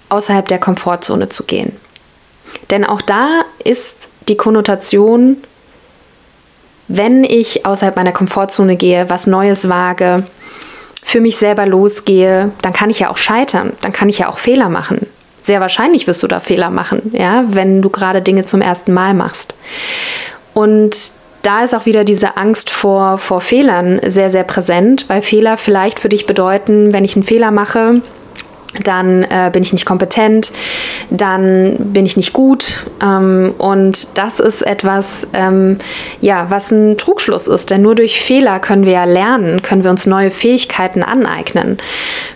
außerhalb 0.10 0.46
der 0.46 0.60
Komfortzone 0.60 1.30
zu 1.30 1.46
gehen. 1.46 1.72
Denn 2.70 2.84
auch 2.84 3.02
da 3.02 3.46
ist 3.64 4.10
die 4.28 4.36
Konnotation, 4.36 5.38
wenn 6.90 7.24
ich 7.24 7.66
außerhalb 7.66 7.96
meiner 7.96 8.12
Komfortzone 8.12 8.76
gehe, 8.76 9.10
was 9.10 9.26
Neues 9.26 9.70
wage, 9.70 10.26
für 11.02 11.22
mich 11.22 11.38
selber 11.38 11.66
losgehe, 11.66 12.52
dann 12.62 12.74
kann 12.74 12.90
ich 12.90 13.00
ja 13.00 13.10
auch 13.10 13.16
scheitern, 13.16 13.72
dann 13.80 13.94
kann 13.94 14.10
ich 14.10 14.18
ja 14.18 14.28
auch 14.28 14.38
Fehler 14.38 14.68
machen. 14.68 15.08
Sehr 15.42 15.62
wahrscheinlich 15.62 16.08
wirst 16.08 16.22
du 16.24 16.28
da 16.28 16.42
Fehler 16.42 16.72
machen, 16.72 17.14
ja, 17.14 17.46
wenn 17.48 17.82
du 17.82 17.90
gerade 17.90 18.22
Dinge 18.22 18.44
zum 18.44 18.60
ersten 18.60 18.92
Mal 18.92 19.14
machst. 19.14 19.56
Und 20.54 21.21
da 21.42 21.64
ist 21.64 21.74
auch 21.74 21.86
wieder 21.86 22.04
diese 22.04 22.38
Angst 22.38 22.70
vor, 22.70 23.18
vor 23.18 23.42
Fehlern 23.42 24.00
sehr, 24.06 24.30
sehr 24.30 24.44
präsent, 24.44 25.06
weil 25.08 25.22
Fehler 25.22 25.58
vielleicht 25.58 26.00
für 26.00 26.10
dich 26.10 26.26
bedeuten, 26.26 26.94
wenn 26.94 27.06
ich 27.06 27.16
einen 27.16 27.24
Fehler 27.24 27.52
mache, 27.52 28.02
dann 28.84 29.24
äh, 29.24 29.50
bin 29.52 29.64
ich 29.64 29.74
nicht 29.74 29.86
kompetent, 29.86 30.52
dann 31.10 31.76
bin 31.78 32.06
ich 32.06 32.16
nicht 32.18 32.34
gut. 32.34 32.86
Ähm, 33.02 33.54
und 33.58 34.18
das 34.18 34.40
ist 34.40 34.62
etwas, 34.62 35.28
ähm, 35.34 35.78
ja, 36.22 36.50
was 36.50 36.72
ein 36.72 36.98
Trugschluss 36.98 37.48
ist, 37.48 37.70
denn 37.70 37.82
nur 37.82 37.96
durch 37.96 38.22
Fehler 38.22 38.60
können 38.60 38.86
wir 38.86 38.94
ja 38.94 39.04
lernen, 39.04 39.62
können 39.62 39.84
wir 39.84 39.92
uns 39.92 40.06
neue 40.06 40.32
Fähigkeiten 40.32 41.04
aneignen. 41.04 41.78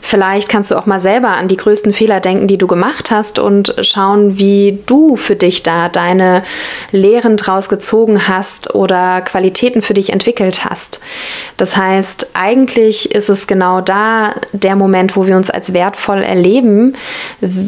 Vielleicht 0.01 0.49
kannst 0.49 0.71
du 0.71 0.75
auch 0.75 0.85
mal 0.85 0.99
selber 0.99 1.29
an 1.29 1.47
die 1.47 1.57
größten 1.57 1.93
Fehler 1.93 2.19
denken, 2.19 2.47
die 2.47 2.57
du 2.57 2.67
gemacht 2.67 3.11
hast 3.11 3.39
und 3.39 3.75
schauen, 3.81 4.37
wie 4.37 4.79
du 4.85 5.15
für 5.15 5.35
dich 5.35 5.63
da 5.63 5.89
deine 5.89 6.43
Lehren 6.91 7.37
draus 7.37 7.69
gezogen 7.69 8.27
hast 8.27 8.75
oder 8.75 9.21
Qualitäten 9.21 9.81
für 9.81 9.93
dich 9.93 10.11
entwickelt 10.11 10.65
hast. 10.65 10.99
Das 11.57 11.77
heißt, 11.77 12.31
eigentlich 12.33 13.13
ist 13.13 13.29
es 13.29 13.47
genau 13.47 13.81
da 13.81 14.35
der 14.51 14.75
Moment, 14.75 15.15
wo 15.15 15.27
wir 15.27 15.37
uns 15.37 15.49
als 15.49 15.73
wertvoll 15.73 16.24
erleben 16.25 16.93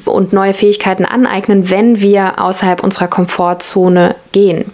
und 0.05 0.33
neue 0.33 0.53
Fähigkeiten 0.53 1.05
aneignen, 1.05 1.69
wenn 1.69 2.01
wir 2.01 2.41
außerhalb 2.41 2.83
unserer 2.83 3.07
Komfortzone 3.07 4.15
gehen. 4.31 4.71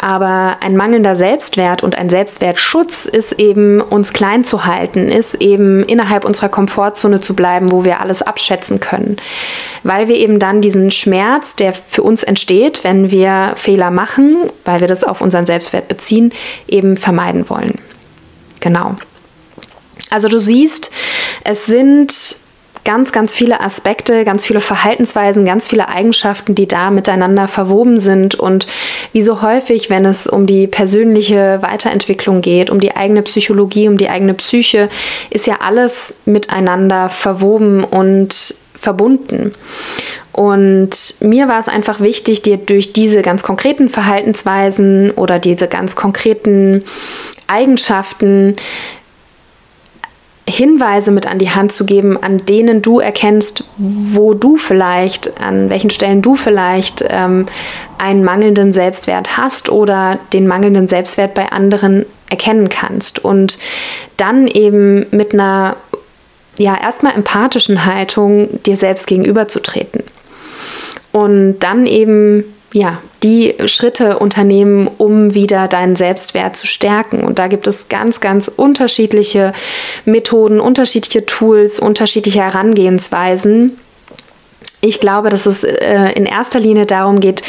Aber 0.00 0.58
ein 0.60 0.76
mangelnder 0.76 1.16
Selbstwert 1.16 1.82
und 1.82 1.98
ein 1.98 2.08
Selbstwertschutz 2.08 3.04
ist 3.04 3.32
eben, 3.32 3.80
uns 3.80 4.12
klein 4.12 4.44
zu 4.44 4.64
halten, 4.64 5.08
ist 5.08 5.34
eben 5.36 5.82
innerhalb 5.82 6.24
unserer 6.24 6.48
Komfortzone 6.48 7.20
zu 7.20 7.34
bleiben, 7.34 7.72
wo 7.72 7.84
wir 7.84 8.00
alles 8.00 8.22
abschätzen 8.22 8.78
können. 8.78 9.16
Weil 9.82 10.06
wir 10.06 10.14
eben 10.14 10.38
dann 10.38 10.60
diesen 10.60 10.92
Schmerz, 10.92 11.56
der 11.56 11.72
für 11.72 12.04
uns 12.04 12.22
entsteht, 12.22 12.84
wenn 12.84 13.10
wir 13.10 13.52
Fehler 13.56 13.90
machen, 13.90 14.36
weil 14.64 14.80
wir 14.80 14.86
das 14.86 15.02
auf 15.02 15.20
unseren 15.20 15.46
Selbstwert 15.46 15.88
beziehen, 15.88 16.32
eben 16.68 16.96
vermeiden 16.96 17.50
wollen. 17.50 17.78
Genau. 18.60 18.94
Also 20.10 20.28
du 20.28 20.38
siehst, 20.38 20.90
es 21.44 21.66
sind 21.66 22.14
ganz, 22.88 23.12
ganz 23.12 23.34
viele 23.34 23.60
Aspekte, 23.60 24.24
ganz 24.24 24.46
viele 24.46 24.60
Verhaltensweisen, 24.60 25.44
ganz 25.44 25.68
viele 25.68 25.90
Eigenschaften, 25.90 26.54
die 26.54 26.66
da 26.66 26.90
miteinander 26.90 27.46
verwoben 27.46 27.98
sind. 27.98 28.34
Und 28.36 28.66
wie 29.12 29.20
so 29.20 29.42
häufig, 29.42 29.90
wenn 29.90 30.06
es 30.06 30.26
um 30.26 30.46
die 30.46 30.66
persönliche 30.66 31.58
Weiterentwicklung 31.60 32.40
geht, 32.40 32.70
um 32.70 32.80
die 32.80 32.96
eigene 32.96 33.20
Psychologie, 33.20 33.88
um 33.88 33.98
die 33.98 34.08
eigene 34.08 34.32
Psyche, 34.32 34.88
ist 35.28 35.46
ja 35.46 35.58
alles 35.60 36.14
miteinander 36.24 37.10
verwoben 37.10 37.84
und 37.84 38.54
verbunden. 38.74 39.52
Und 40.32 41.16
mir 41.20 41.46
war 41.46 41.58
es 41.58 41.68
einfach 41.68 42.00
wichtig, 42.00 42.40
dir 42.40 42.56
durch 42.56 42.94
diese 42.94 43.20
ganz 43.20 43.42
konkreten 43.42 43.90
Verhaltensweisen 43.90 45.10
oder 45.10 45.38
diese 45.38 45.68
ganz 45.68 45.94
konkreten 45.94 46.84
Eigenschaften 47.48 48.56
Hinweise 50.50 51.12
mit 51.12 51.30
an 51.30 51.38
die 51.38 51.50
Hand 51.50 51.72
zu 51.72 51.84
geben, 51.84 52.22
an 52.22 52.38
denen 52.38 52.82
du 52.82 53.00
erkennst, 53.00 53.64
wo 53.76 54.34
du 54.34 54.56
vielleicht, 54.56 55.40
an 55.40 55.70
welchen 55.70 55.90
Stellen 55.90 56.22
du 56.22 56.34
vielleicht 56.34 57.04
ähm, 57.08 57.46
einen 57.98 58.24
mangelnden 58.24 58.72
Selbstwert 58.72 59.36
hast 59.36 59.70
oder 59.70 60.18
den 60.32 60.46
mangelnden 60.46 60.88
Selbstwert 60.88 61.34
bei 61.34 61.50
anderen 61.50 62.06
erkennen 62.30 62.68
kannst. 62.68 63.24
Und 63.24 63.58
dann 64.16 64.46
eben 64.46 65.06
mit 65.10 65.34
einer, 65.34 65.76
ja, 66.58 66.76
erstmal 66.80 67.14
empathischen 67.14 67.84
Haltung 67.84 68.62
dir 68.64 68.76
selbst 68.76 69.06
gegenüberzutreten. 69.06 70.02
Und 71.12 71.60
dann 71.60 71.86
eben 71.86 72.44
ja, 72.72 72.98
die 73.22 73.54
Schritte 73.66 74.18
unternehmen, 74.18 74.88
um 74.98 75.34
wieder 75.34 75.68
deinen 75.68 75.96
Selbstwert 75.96 76.56
zu 76.56 76.66
stärken. 76.66 77.24
Und 77.24 77.38
da 77.38 77.48
gibt 77.48 77.66
es 77.66 77.88
ganz, 77.88 78.20
ganz 78.20 78.48
unterschiedliche 78.48 79.52
Methoden, 80.04 80.60
unterschiedliche 80.60 81.26
Tools, 81.26 81.80
unterschiedliche 81.80 82.40
Herangehensweisen 82.40 83.78
ich 84.80 85.00
glaube, 85.00 85.28
dass 85.28 85.46
es 85.46 85.64
äh, 85.64 86.12
in 86.12 86.24
erster 86.24 86.60
Linie 86.60 86.86
darum 86.86 87.18
geht, 87.18 87.42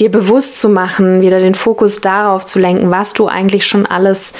dir 0.00 0.10
bewusst 0.10 0.58
zu 0.58 0.68
machen, 0.68 1.20
wieder 1.20 1.38
den 1.38 1.54
Fokus 1.54 2.00
darauf 2.00 2.44
zu 2.44 2.58
lenken, 2.58 2.90
was 2.90 3.12
du 3.12 3.28
eigentlich 3.28 3.66
schon 3.66 3.86
alles 3.86 4.32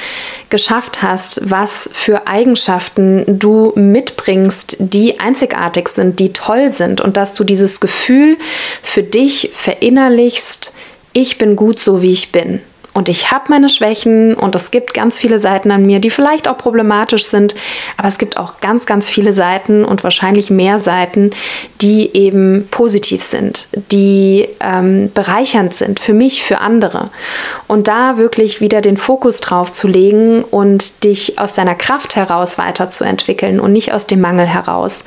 geschafft 0.50 1.02
hast, 1.02 1.48
was 1.48 1.88
für 1.92 2.26
Eigenschaften 2.26 3.24
du 3.26 3.72
mitbringst, 3.76 4.76
die 4.80 5.20
einzigartig 5.20 5.88
sind, 5.88 6.18
die 6.18 6.32
toll 6.32 6.70
sind 6.70 7.00
und 7.00 7.16
dass 7.16 7.34
du 7.34 7.44
dieses 7.44 7.80
Gefühl 7.80 8.36
für 8.82 9.04
dich 9.04 9.50
verinnerlichst, 9.52 10.74
ich 11.12 11.38
bin 11.38 11.56
gut 11.56 11.78
so, 11.78 12.02
wie 12.02 12.12
ich 12.12 12.32
bin. 12.32 12.60
Und 12.94 13.08
ich 13.08 13.30
habe 13.30 13.44
meine 13.48 13.70
Schwächen 13.70 14.34
und 14.34 14.54
es 14.54 14.70
gibt 14.70 14.92
ganz 14.92 15.18
viele 15.18 15.40
Seiten 15.40 15.70
an 15.70 15.86
mir, 15.86 15.98
die 15.98 16.10
vielleicht 16.10 16.46
auch 16.46 16.58
problematisch 16.58 17.24
sind, 17.24 17.54
aber 17.96 18.08
es 18.08 18.18
gibt 18.18 18.36
auch 18.36 18.60
ganz, 18.60 18.84
ganz 18.84 19.08
viele 19.08 19.32
Seiten 19.32 19.84
und 19.84 20.04
wahrscheinlich 20.04 20.50
mehr 20.50 20.78
Seiten, 20.78 21.30
die 21.80 22.14
eben 22.14 22.68
positiv 22.70 23.22
sind, 23.22 23.68
die 23.90 24.46
ähm, 24.60 25.10
bereichernd 25.14 25.72
sind 25.72 26.00
für 26.00 26.12
mich, 26.12 26.42
für 26.42 26.58
andere. 26.58 27.08
Und 27.66 27.88
da 27.88 28.18
wirklich 28.18 28.60
wieder 28.60 28.82
den 28.82 28.98
Fokus 28.98 29.40
drauf 29.40 29.72
zu 29.72 29.88
legen 29.88 30.44
und 30.44 31.02
dich 31.04 31.38
aus 31.38 31.54
deiner 31.54 31.74
Kraft 31.74 32.14
heraus 32.14 32.58
weiterzuentwickeln 32.58 33.58
und 33.58 33.72
nicht 33.72 33.94
aus 33.94 34.06
dem 34.06 34.20
Mangel 34.20 34.46
heraus. 34.46 35.04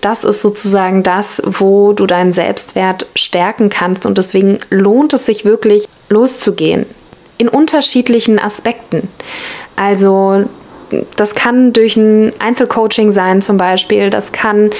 Das 0.00 0.24
ist 0.24 0.40
sozusagen 0.40 1.02
das, 1.02 1.42
wo 1.44 1.92
du 1.92 2.06
deinen 2.06 2.32
Selbstwert 2.32 3.06
stärken 3.14 3.68
kannst 3.68 4.06
und 4.06 4.16
deswegen 4.16 4.58
lohnt 4.70 5.12
es 5.12 5.26
sich 5.26 5.44
wirklich 5.44 5.84
loszugehen 6.08 6.86
in 7.38 7.48
unterschiedlichen 7.48 8.38
Aspekten. 8.38 9.08
Also 9.76 10.44
das 11.16 11.34
kann 11.34 11.72
durch 11.72 11.96
ein 11.96 12.32
Einzelcoaching 12.38 13.10
sein 13.12 13.42
zum 13.42 13.56
Beispiel, 13.56 14.10
das 14.10 14.32
kann 14.32 14.70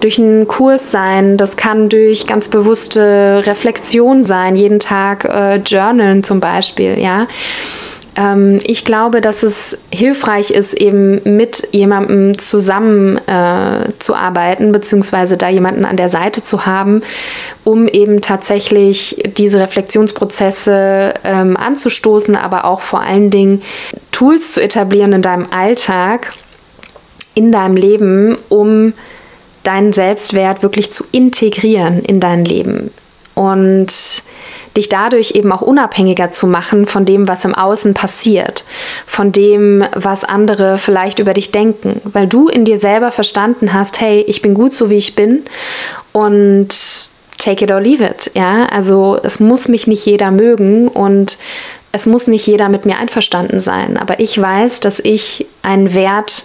durch 0.00 0.18
einen 0.18 0.48
Kurs 0.48 0.90
sein, 0.90 1.36
das 1.36 1.56
kann 1.56 1.88
durch 1.88 2.26
ganz 2.26 2.48
bewusste 2.48 3.42
Reflexion 3.46 4.24
sein, 4.24 4.56
jeden 4.56 4.80
Tag 4.80 5.24
äh, 5.24 5.56
journalen 5.56 6.22
zum 6.22 6.40
Beispiel, 6.40 7.00
ja. 7.00 7.28
Ähm, 8.16 8.58
ich 8.64 8.84
glaube, 8.84 9.20
dass 9.20 9.42
es 9.42 9.78
hilfreich 9.92 10.50
ist, 10.50 10.74
eben 10.74 11.20
mit 11.36 11.68
jemandem 11.72 12.36
zusammen 12.38 13.16
äh, 13.26 13.88
zu 13.98 14.14
arbeiten, 14.14 14.72
beziehungsweise 14.72 15.36
da 15.36 15.48
jemanden 15.48 15.84
an 15.84 15.96
der 15.96 16.08
Seite 16.08 16.42
zu 16.42 16.66
haben, 16.66 17.02
um 17.64 17.88
eben 17.88 18.20
tatsächlich 18.20 19.22
diese 19.36 19.60
Reflexionsprozesse 19.60 21.14
ähm, 21.24 21.56
anzustoßen, 21.56 22.36
aber 22.36 22.64
auch 22.64 22.80
vor 22.80 23.00
allen 23.00 23.30
Dingen 23.30 23.62
Tools 24.10 24.52
zu 24.52 24.62
etablieren 24.62 25.12
in 25.12 25.22
deinem 25.22 25.46
Alltag, 25.50 26.34
in 27.34 27.50
deinem 27.50 27.76
Leben, 27.76 28.36
um 28.48 28.92
deinen 29.62 29.92
Selbstwert 29.92 30.62
wirklich 30.62 30.90
zu 30.90 31.04
integrieren 31.12 32.00
in 32.00 32.20
dein 32.20 32.44
Leben. 32.44 32.90
Und 33.34 34.22
dich 34.76 34.88
dadurch 34.88 35.32
eben 35.32 35.52
auch 35.52 35.62
unabhängiger 35.62 36.30
zu 36.30 36.46
machen 36.46 36.86
von 36.86 37.04
dem, 37.04 37.28
was 37.28 37.44
im 37.44 37.54
Außen 37.54 37.94
passiert, 37.94 38.64
von 39.06 39.32
dem, 39.32 39.84
was 39.94 40.24
andere 40.24 40.78
vielleicht 40.78 41.18
über 41.18 41.34
dich 41.34 41.52
denken, 41.52 42.00
weil 42.04 42.26
du 42.26 42.48
in 42.48 42.64
dir 42.64 42.78
selber 42.78 43.10
verstanden 43.10 43.72
hast, 43.72 44.00
hey, 44.00 44.24
ich 44.26 44.42
bin 44.42 44.54
gut 44.54 44.72
so 44.72 44.90
wie 44.90 44.96
ich 44.96 45.14
bin 45.14 45.42
und 46.12 46.68
take 47.38 47.64
it 47.64 47.70
or 47.70 47.80
leave 47.80 48.04
it, 48.04 48.30
ja? 48.34 48.66
Also, 48.66 49.18
es 49.22 49.40
muss 49.40 49.68
mich 49.68 49.86
nicht 49.86 50.06
jeder 50.06 50.30
mögen 50.30 50.88
und 50.88 51.38
es 51.90 52.06
muss 52.06 52.26
nicht 52.26 52.46
jeder 52.46 52.68
mit 52.68 52.86
mir 52.86 52.98
einverstanden 52.98 53.60
sein, 53.60 53.98
aber 53.98 54.20
ich 54.20 54.40
weiß, 54.40 54.80
dass 54.80 54.98
ich 54.98 55.46
einen 55.62 55.94
Wert 55.94 56.44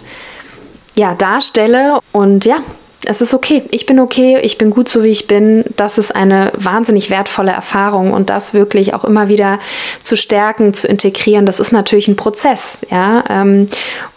ja, 0.94 1.14
darstelle 1.14 2.00
und 2.12 2.44
ja, 2.44 2.58
es 3.04 3.20
ist 3.20 3.32
okay. 3.32 3.62
Ich 3.70 3.86
bin 3.86 4.00
okay, 4.00 4.38
ich 4.42 4.58
bin 4.58 4.70
gut 4.70 4.88
so, 4.88 5.04
wie 5.04 5.08
ich 5.08 5.26
bin. 5.26 5.64
Das 5.76 5.98
ist 5.98 6.14
eine 6.14 6.52
wahnsinnig 6.56 7.10
wertvolle 7.10 7.52
Erfahrung 7.52 8.12
und 8.12 8.28
das 8.28 8.54
wirklich 8.54 8.92
auch 8.92 9.04
immer 9.04 9.28
wieder 9.28 9.60
zu 10.02 10.16
stärken, 10.16 10.74
zu 10.74 10.88
integrieren, 10.88 11.46
das 11.46 11.60
ist 11.60 11.72
natürlich 11.72 12.08
ein 12.08 12.16
Prozess, 12.16 12.80
ja. 12.90 13.24
Ähm, 13.30 13.66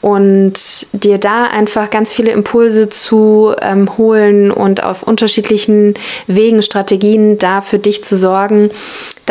und 0.01 0.87
dir 0.93 1.19
da 1.19 1.43
einfach 1.45 1.89
ganz 1.89 2.11
viele 2.11 2.31
Impulse 2.31 2.89
zu 2.89 3.53
ähm, 3.61 3.97
holen 3.97 4.51
und 4.51 4.83
auf 4.83 5.03
unterschiedlichen 5.03 5.93
Wegen, 6.27 6.63
Strategien 6.63 7.37
da 7.37 7.61
für 7.61 7.79
dich 7.79 8.03
zu 8.03 8.17
sorgen, 8.17 8.71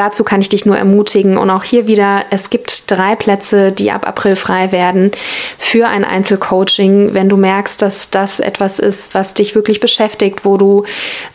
dazu 0.00 0.24
kann 0.24 0.40
ich 0.40 0.48
dich 0.48 0.64
nur 0.64 0.78
ermutigen. 0.78 1.36
Und 1.36 1.50
auch 1.50 1.62
hier 1.62 1.86
wieder, 1.86 2.24
es 2.30 2.48
gibt 2.48 2.90
drei 2.90 3.14
Plätze, 3.16 3.70
die 3.70 3.90
ab 3.90 4.08
April 4.08 4.34
frei 4.34 4.72
werden 4.72 5.10
für 5.58 5.88
ein 5.88 6.04
Einzelcoaching. 6.04 7.12
Wenn 7.12 7.28
du 7.28 7.36
merkst, 7.36 7.82
dass 7.82 8.08
das 8.08 8.40
etwas 8.40 8.78
ist, 8.78 9.12
was 9.12 9.34
dich 9.34 9.54
wirklich 9.54 9.78
beschäftigt, 9.78 10.46
wo 10.46 10.56
du 10.56 10.84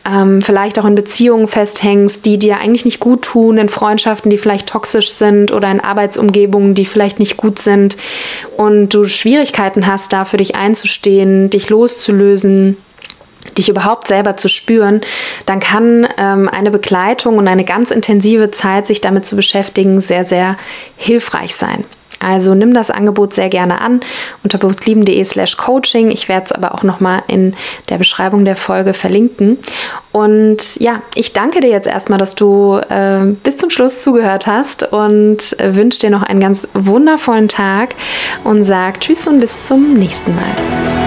ähm, 0.10 0.42
vielleicht 0.42 0.80
auch 0.80 0.86
in 0.86 0.96
Beziehungen 0.96 1.48
festhängst, 1.48 2.26
die 2.26 2.40
dir 2.40 2.58
eigentlich 2.58 2.86
nicht 2.86 3.00
gut 3.00 3.22
tun, 3.22 3.60
in 3.60 3.70
Freundschaften, 3.70 4.32
die 4.32 4.40
vielleicht 4.40 4.68
toxisch 4.68 5.12
sind 5.12 5.52
oder 5.52 5.70
in 5.70 5.80
Arbeitsumgebungen, 5.80 6.74
die 6.74 6.86
vielleicht 6.86 7.20
nicht 7.20 7.38
gut 7.38 7.60
sind 7.60 7.98
und 8.58 8.90
du 8.90 9.04
Schwierigkeiten 9.04 9.86
hast, 9.86 10.12
da 10.12 10.26
für 10.26 10.38
dich 10.38 10.56
einzustehen, 10.56 11.52
dich 11.52 11.70
loszulösen 11.70 12.78
dich 13.58 13.70
überhaupt 13.70 14.08
selber 14.08 14.38
zu 14.38 14.48
spüren, 14.48 15.02
dann 15.46 15.60
kann 15.60 16.08
ähm, 16.18 16.50
eine 16.50 16.72
Begleitung 16.72 17.38
und 17.38 17.48
eine 17.48 17.64
ganz 17.64 17.92
intensive 17.92 18.52
Zeit, 18.52 18.88
sich 18.88 19.02
damit 19.02 19.26
zu 19.26 19.36
beschäftigen, 19.36 20.02
sehr, 20.02 20.24
sehr 20.24 20.58
hilfreich 20.98 21.56
sein. 21.56 21.86
Also 22.20 22.56
nimm 22.56 22.74
das 22.74 22.90
Angebot 22.90 23.34
sehr 23.34 23.50
gerne 23.50 23.82
an 23.82 24.00
unter 24.44 24.58
bewusstlieben.de 24.58 25.24
slash 25.24 25.58
coaching. 25.58 26.12
Ich 26.12 26.28
werde 26.28 26.46
es 26.46 26.52
aber 26.52 26.74
auch 26.74 26.82
nochmal 26.82 27.24
in 27.28 27.56
der 27.90 27.98
Beschreibung 27.98 28.46
der 28.46 28.56
Folge 28.56 28.94
verlinken. 28.94 29.60
Und 30.12 30.78
ja, 30.78 31.02
ich 31.14 31.34
danke 31.34 31.60
dir 31.60 31.70
jetzt 31.70 31.88
erstmal, 31.88 32.18
dass 32.18 32.36
du 32.36 32.80
äh, 32.90 33.26
bis 33.44 33.58
zum 33.58 33.70
Schluss 33.70 34.02
zugehört 34.02 34.48
hast 34.48 34.92
und 34.92 35.60
äh, 35.60 35.76
wünsche 35.76 36.00
dir 36.00 36.10
noch 36.10 36.24
einen 36.24 36.40
ganz 36.40 36.68
wundervollen 36.74 37.48
Tag 37.48 37.96
und 38.44 38.64
sag 38.64 39.02
Tschüss 39.02 39.28
und 39.28 39.40
bis 39.40 39.68
zum 39.68 39.94
nächsten 39.94 40.34
Mal. 40.34 41.05